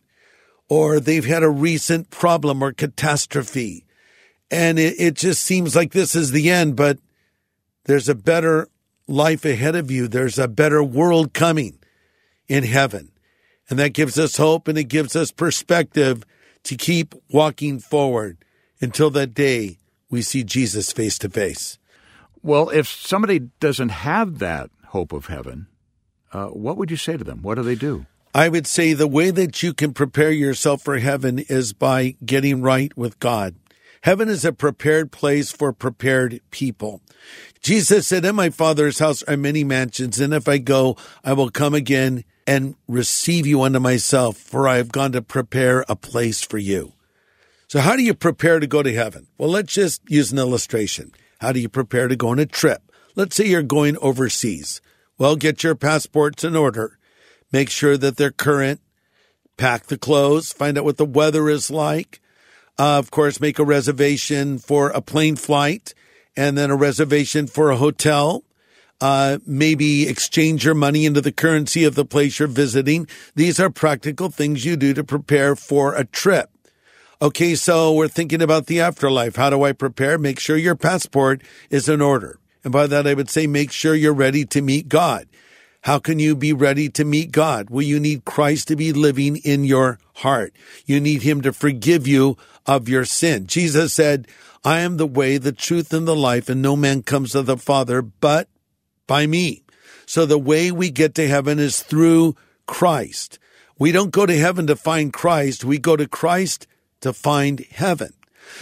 or 0.68 1.00
they've 1.00 1.24
had 1.24 1.42
a 1.42 1.48
recent 1.48 2.10
problem 2.10 2.62
or 2.62 2.72
catastrophe. 2.72 3.84
And 4.50 4.78
it, 4.78 4.94
it 4.98 5.14
just 5.14 5.42
seems 5.42 5.74
like 5.74 5.92
this 5.92 6.14
is 6.14 6.30
the 6.30 6.50
end, 6.50 6.76
but 6.76 6.98
there's 7.84 8.08
a 8.08 8.14
better 8.14 8.68
life 9.08 9.44
ahead 9.44 9.74
of 9.74 9.90
you. 9.90 10.06
There's 10.06 10.38
a 10.38 10.46
better 10.46 10.82
world 10.82 11.32
coming 11.32 11.78
in 12.46 12.64
heaven. 12.64 13.10
And 13.68 13.78
that 13.78 13.92
gives 13.92 14.18
us 14.18 14.36
hope 14.36 14.68
and 14.68 14.78
it 14.78 14.84
gives 14.84 15.16
us 15.16 15.32
perspective 15.32 16.24
to 16.64 16.76
keep 16.76 17.14
walking 17.30 17.78
forward 17.78 18.38
until 18.80 19.10
that 19.10 19.34
day 19.34 19.78
we 20.10 20.22
see 20.22 20.44
Jesus 20.44 20.92
face 20.92 21.18
to 21.18 21.28
face. 21.28 21.78
Well, 22.42 22.68
if 22.70 22.86
somebody 22.88 23.40
doesn't 23.60 23.90
have 23.90 24.38
that 24.38 24.70
hope 24.88 25.12
of 25.12 25.26
heaven, 25.26 25.66
uh, 26.32 26.46
what 26.46 26.76
would 26.76 26.90
you 26.90 26.96
say 26.96 27.16
to 27.16 27.24
them? 27.24 27.42
What 27.42 27.56
do 27.56 27.62
they 27.62 27.74
do? 27.74 28.06
I 28.34 28.48
would 28.48 28.66
say 28.66 28.92
the 28.92 29.08
way 29.08 29.30
that 29.30 29.62
you 29.62 29.74
can 29.74 29.92
prepare 29.92 30.30
yourself 30.30 30.82
for 30.82 30.98
heaven 30.98 31.38
is 31.38 31.72
by 31.72 32.14
getting 32.24 32.60
right 32.60 32.96
with 32.96 33.18
God. 33.18 33.56
Heaven 34.02 34.28
is 34.28 34.44
a 34.44 34.52
prepared 34.52 35.10
place 35.10 35.50
for 35.50 35.72
prepared 35.72 36.40
people. 36.50 37.02
Jesus 37.60 38.06
said, 38.06 38.24
In 38.24 38.36
my 38.36 38.50
Father's 38.50 38.98
house 38.98 39.22
are 39.24 39.36
many 39.36 39.64
mansions, 39.64 40.20
and 40.20 40.32
if 40.32 40.48
I 40.48 40.58
go, 40.58 40.96
I 41.24 41.32
will 41.32 41.50
come 41.50 41.74
again 41.74 42.24
and 42.46 42.76
receive 42.86 43.46
you 43.46 43.62
unto 43.62 43.80
myself, 43.80 44.36
for 44.36 44.68
I 44.68 44.76
have 44.76 44.92
gone 44.92 45.12
to 45.12 45.22
prepare 45.22 45.84
a 45.88 45.96
place 45.96 46.42
for 46.42 46.58
you. 46.58 46.92
So, 47.66 47.80
how 47.80 47.96
do 47.96 48.02
you 48.02 48.14
prepare 48.14 48.60
to 48.60 48.66
go 48.66 48.82
to 48.82 48.94
heaven? 48.94 49.26
Well, 49.36 49.50
let's 49.50 49.74
just 49.74 50.00
use 50.08 50.32
an 50.32 50.38
illustration. 50.38 51.12
How 51.40 51.52
do 51.52 51.60
you 51.60 51.68
prepare 51.68 52.08
to 52.08 52.16
go 52.16 52.28
on 52.28 52.38
a 52.38 52.46
trip? 52.46 52.82
Let's 53.14 53.36
say 53.36 53.46
you're 53.46 53.62
going 53.62 53.98
overseas. 53.98 54.80
Well, 55.18 55.36
get 55.36 55.62
your 55.62 55.74
passports 55.74 56.44
in 56.44 56.56
order. 56.56 56.98
Make 57.52 57.68
sure 57.68 57.96
that 57.96 58.16
they're 58.16 58.30
current. 58.30 58.80
Pack 59.56 59.86
the 59.86 59.98
clothes. 59.98 60.52
Find 60.52 60.78
out 60.78 60.84
what 60.84 60.96
the 60.96 61.04
weather 61.04 61.48
is 61.48 61.70
like. 61.70 62.20
Uh, 62.78 62.98
of 62.98 63.10
course, 63.10 63.40
make 63.40 63.58
a 63.58 63.64
reservation 63.64 64.58
for 64.58 64.90
a 64.90 65.00
plane 65.00 65.36
flight 65.36 65.94
and 66.36 66.56
then 66.56 66.70
a 66.70 66.76
reservation 66.76 67.46
for 67.46 67.70
a 67.70 67.76
hotel. 67.76 68.44
Uh, 69.00 69.38
maybe 69.46 70.08
exchange 70.08 70.64
your 70.64 70.74
money 70.74 71.04
into 71.04 71.20
the 71.20 71.32
currency 71.32 71.84
of 71.84 71.94
the 71.94 72.04
place 72.04 72.38
you're 72.38 72.48
visiting. 72.48 73.06
These 73.34 73.60
are 73.60 73.70
practical 73.70 74.28
things 74.28 74.64
you 74.64 74.76
do 74.76 74.94
to 74.94 75.04
prepare 75.04 75.54
for 75.56 75.94
a 75.94 76.04
trip. 76.04 76.50
Okay, 77.20 77.56
so 77.56 77.92
we're 77.92 78.06
thinking 78.06 78.42
about 78.42 78.66
the 78.66 78.80
afterlife. 78.80 79.34
How 79.34 79.50
do 79.50 79.64
I 79.64 79.72
prepare? 79.72 80.18
Make 80.18 80.38
sure 80.38 80.56
your 80.56 80.76
passport 80.76 81.42
is 81.70 81.88
in 81.88 82.00
order. 82.00 82.38
And 82.62 82.72
by 82.72 82.86
that, 82.86 83.06
I 83.06 83.14
would 83.14 83.28
say 83.28 83.46
make 83.48 83.72
sure 83.72 83.94
you're 83.94 84.12
ready 84.12 84.44
to 84.46 84.62
meet 84.62 84.88
God. 84.88 85.26
How 85.82 85.98
can 85.98 86.18
you 86.18 86.36
be 86.36 86.52
ready 86.52 86.88
to 86.90 87.04
meet 87.04 87.30
God? 87.30 87.70
Well, 87.70 87.82
you 87.82 87.98
need 87.98 88.24
Christ 88.24 88.68
to 88.68 88.76
be 88.76 88.92
living 88.92 89.36
in 89.36 89.64
your 89.64 89.98
heart. 90.16 90.52
You 90.86 91.00
need 91.00 91.22
Him 91.22 91.40
to 91.42 91.52
forgive 91.52 92.06
you 92.06 92.36
of 92.68 92.88
your 92.88 93.04
sin. 93.04 93.46
Jesus 93.46 93.94
said, 93.94 94.28
I 94.64 94.80
am 94.80 94.98
the 94.98 95.06
way, 95.06 95.38
the 95.38 95.52
truth, 95.52 95.92
and 95.92 96.06
the 96.06 96.14
life, 96.14 96.48
and 96.48 96.60
no 96.60 96.76
man 96.76 97.02
comes 97.02 97.32
to 97.32 97.42
the 97.42 97.56
Father 97.56 98.02
but 98.02 98.48
by 99.06 99.26
me. 99.26 99.64
So 100.06 100.26
the 100.26 100.38
way 100.38 100.70
we 100.70 100.90
get 100.90 101.14
to 101.16 101.26
heaven 101.26 101.58
is 101.58 101.82
through 101.82 102.36
Christ. 102.66 103.38
We 103.78 103.90
don't 103.90 104.10
go 104.10 104.26
to 104.26 104.36
heaven 104.36 104.66
to 104.66 104.76
find 104.76 105.12
Christ. 105.12 105.64
We 105.64 105.78
go 105.78 105.96
to 105.96 106.06
Christ 106.06 106.66
to 107.00 107.12
find 107.12 107.60
heaven. 107.70 108.12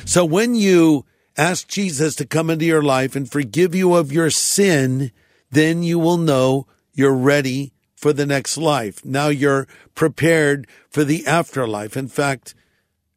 So 0.04 0.24
when 0.24 0.54
you 0.54 1.04
ask 1.36 1.66
Jesus 1.68 2.14
to 2.16 2.26
come 2.26 2.50
into 2.50 2.64
your 2.64 2.82
life 2.82 3.16
and 3.16 3.30
forgive 3.30 3.74
you 3.74 3.94
of 3.94 4.12
your 4.12 4.30
sin, 4.30 5.10
then 5.50 5.82
you 5.82 5.98
will 5.98 6.18
know 6.18 6.66
you're 6.92 7.14
ready 7.14 7.72
for 7.94 8.12
the 8.12 8.26
next 8.26 8.56
life. 8.56 9.04
Now 9.04 9.28
you're 9.28 9.66
prepared 9.94 10.66
for 10.90 11.02
the 11.02 11.26
afterlife. 11.26 11.96
In 11.96 12.08
fact, 12.08 12.54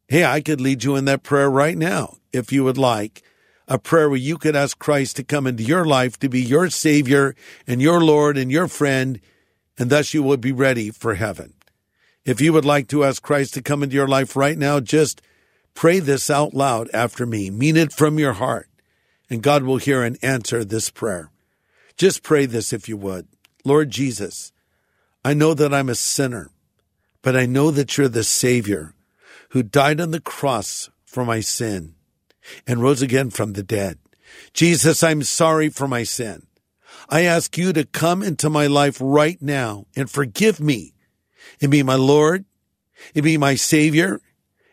hey, 0.09 0.25
I 0.25 0.41
could 0.41 0.59
lead 0.59 0.83
you 0.83 0.95
in 0.95 1.05
that 1.05 1.23
prayer 1.23 1.49
right 1.49 1.77
now 1.77 2.17
if 2.33 2.51
you 2.51 2.63
would 2.63 2.77
like. 2.77 3.21
A 3.67 3.77
prayer 3.77 4.09
where 4.09 4.17
you 4.17 4.39
could 4.39 4.55
ask 4.55 4.79
Christ 4.79 5.15
to 5.17 5.23
come 5.23 5.45
into 5.45 5.61
your 5.61 5.85
life 5.85 6.17
to 6.19 6.27
be 6.27 6.41
your 6.41 6.71
Savior 6.71 7.35
and 7.67 7.79
your 7.79 8.01
Lord 8.01 8.35
and 8.35 8.51
your 8.51 8.67
friend, 8.67 9.21
and 9.77 9.91
thus 9.91 10.11
you 10.11 10.23
will 10.23 10.37
be 10.37 10.51
ready 10.51 10.89
for 10.89 11.13
heaven. 11.13 11.53
If 12.25 12.41
you 12.41 12.51
would 12.51 12.65
like 12.65 12.87
to 12.87 13.03
ask 13.03 13.21
Christ 13.21 13.53
to 13.53 13.61
come 13.61 13.83
into 13.83 13.95
your 13.95 14.07
life 14.07 14.35
right 14.35 14.57
now, 14.57 14.79
just 14.79 15.21
pray 15.75 15.99
this 15.99 16.31
out 16.31 16.55
loud 16.55 16.89
after 16.91 17.27
me. 17.27 17.51
Mean 17.51 17.77
it 17.77 17.93
from 17.93 18.17
your 18.17 18.33
heart, 18.33 18.67
and 19.29 19.43
God 19.43 19.61
will 19.61 19.77
hear 19.77 20.01
and 20.01 20.17
answer 20.23 20.65
this 20.65 20.89
prayer. 20.89 21.29
Just 21.95 22.23
pray 22.23 22.47
this 22.47 22.73
if 22.73 22.89
you 22.89 22.97
would. 22.97 23.27
Lord 23.63 23.91
Jesus, 23.91 24.51
I 25.23 25.35
know 25.35 25.53
that 25.53 25.73
I'm 25.73 25.89
a 25.89 25.95
sinner, 25.95 26.49
but 27.21 27.35
I 27.35 27.45
know 27.45 27.69
that 27.69 27.97
you're 27.97 28.07
the 28.07 28.23
Savior 28.23 28.95
who 29.49 29.63
died 29.63 29.99
on 29.99 30.11
the 30.11 30.19
cross 30.19 30.89
for 31.05 31.25
my 31.25 31.39
sin 31.39 31.95
and 32.67 32.81
rose 32.81 33.01
again 33.01 33.29
from 33.29 33.53
the 33.53 33.63
dead. 33.63 33.97
Jesus, 34.53 35.03
I'm 35.03 35.23
sorry 35.23 35.69
for 35.69 35.87
my 35.87 36.03
sin. 36.03 36.47
I 37.09 37.21
ask 37.21 37.57
you 37.57 37.73
to 37.73 37.85
come 37.85 38.21
into 38.21 38.49
my 38.49 38.67
life 38.67 38.97
right 39.01 39.41
now 39.41 39.85
and 39.95 40.09
forgive 40.09 40.59
me 40.59 40.93
and 41.61 41.71
be 41.71 41.83
my 41.83 41.95
Lord 41.95 42.45
and 43.15 43.23
be 43.23 43.37
my 43.37 43.55
Savior 43.55 44.21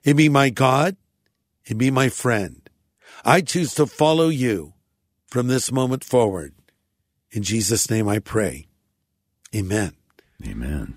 and 0.05 0.17
be 0.17 0.29
my 0.29 0.51
God 0.51 0.97
and 1.69 1.79
be 1.79 1.91
my 1.91 2.09
friend. 2.09 2.69
I 3.25 3.41
choose 3.41 3.75
to 3.75 3.87
follow 3.87 4.29
you 4.29 4.75
from 5.27 5.49
this 5.49 5.73
moment 5.73 6.05
forward. 6.05 6.55
In 7.31 7.43
Jesus' 7.43 7.91
name 7.91 8.09
I 8.09 8.19
pray. 8.19 8.69
Amen. 9.55 9.95
Amen. 10.45 10.97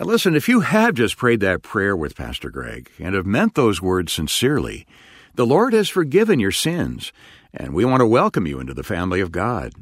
And 0.00 0.08
listen, 0.08 0.34
if 0.34 0.48
you 0.48 0.60
have 0.60 0.94
just 0.94 1.18
prayed 1.18 1.40
that 1.40 1.60
prayer 1.60 1.94
with 1.94 2.16
Pastor 2.16 2.48
Greg 2.48 2.90
and 2.98 3.14
have 3.14 3.26
meant 3.26 3.54
those 3.54 3.82
words 3.82 4.14
sincerely, 4.14 4.86
the 5.34 5.44
Lord 5.44 5.74
has 5.74 5.90
forgiven 5.90 6.40
your 6.40 6.52
sins, 6.52 7.12
and 7.52 7.74
we 7.74 7.84
want 7.84 8.00
to 8.00 8.06
welcome 8.06 8.46
you 8.46 8.60
into 8.60 8.72
the 8.72 8.82
family 8.82 9.20
of 9.20 9.30
God. 9.30 9.74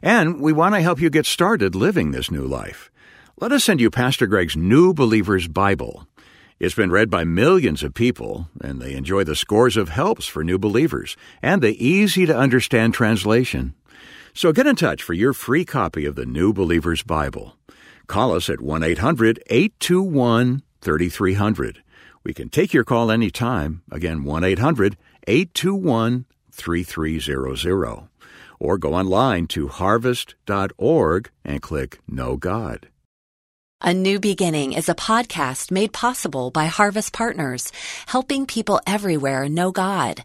And 0.00 0.40
we 0.40 0.52
want 0.52 0.76
to 0.76 0.80
help 0.80 1.00
you 1.00 1.10
get 1.10 1.26
started 1.26 1.74
living 1.74 2.12
this 2.12 2.30
new 2.30 2.46
life. 2.46 2.88
Let 3.40 3.50
us 3.50 3.64
send 3.64 3.80
you 3.80 3.90
Pastor 3.90 4.28
Greg's 4.28 4.56
New 4.56 4.94
Believer's 4.94 5.48
Bible. 5.48 6.06
It's 6.60 6.76
been 6.76 6.92
read 6.92 7.10
by 7.10 7.24
millions 7.24 7.82
of 7.82 7.94
people, 7.94 8.46
and 8.60 8.80
they 8.80 8.94
enjoy 8.94 9.24
the 9.24 9.34
scores 9.34 9.76
of 9.76 9.88
helps 9.88 10.24
for 10.24 10.44
new 10.44 10.56
believers 10.56 11.16
and 11.42 11.60
the 11.60 11.84
easy 11.84 12.26
to 12.26 12.38
understand 12.38 12.94
translation. 12.94 13.74
So 14.34 14.52
get 14.52 14.68
in 14.68 14.76
touch 14.76 15.02
for 15.02 15.14
your 15.14 15.32
free 15.32 15.64
copy 15.64 16.06
of 16.06 16.14
the 16.14 16.26
New 16.26 16.52
Believer's 16.52 17.02
Bible. 17.02 17.56
Call 18.06 18.34
us 18.34 18.48
at 18.50 18.60
1 18.60 18.82
800 18.82 19.42
821 19.46 20.62
3300. 20.80 21.82
We 22.22 22.34
can 22.34 22.48
take 22.48 22.72
your 22.72 22.84
call 22.84 23.10
anytime. 23.10 23.82
Again, 23.90 24.24
1 24.24 24.44
800 24.44 24.96
821 25.26 26.26
3300. 26.50 28.08
Or 28.60 28.78
go 28.78 28.94
online 28.94 29.46
to 29.48 29.68
harvest.org 29.68 31.30
and 31.44 31.62
click 31.62 31.98
Know 32.08 32.36
God. 32.36 32.88
A 33.80 33.92
New 33.92 34.18
Beginning 34.18 34.72
is 34.72 34.88
a 34.88 34.94
podcast 34.94 35.70
made 35.70 35.92
possible 35.92 36.50
by 36.50 36.66
Harvest 36.66 37.12
Partners, 37.12 37.70
helping 38.06 38.46
people 38.46 38.80
everywhere 38.86 39.46
know 39.46 39.72
God. 39.72 40.24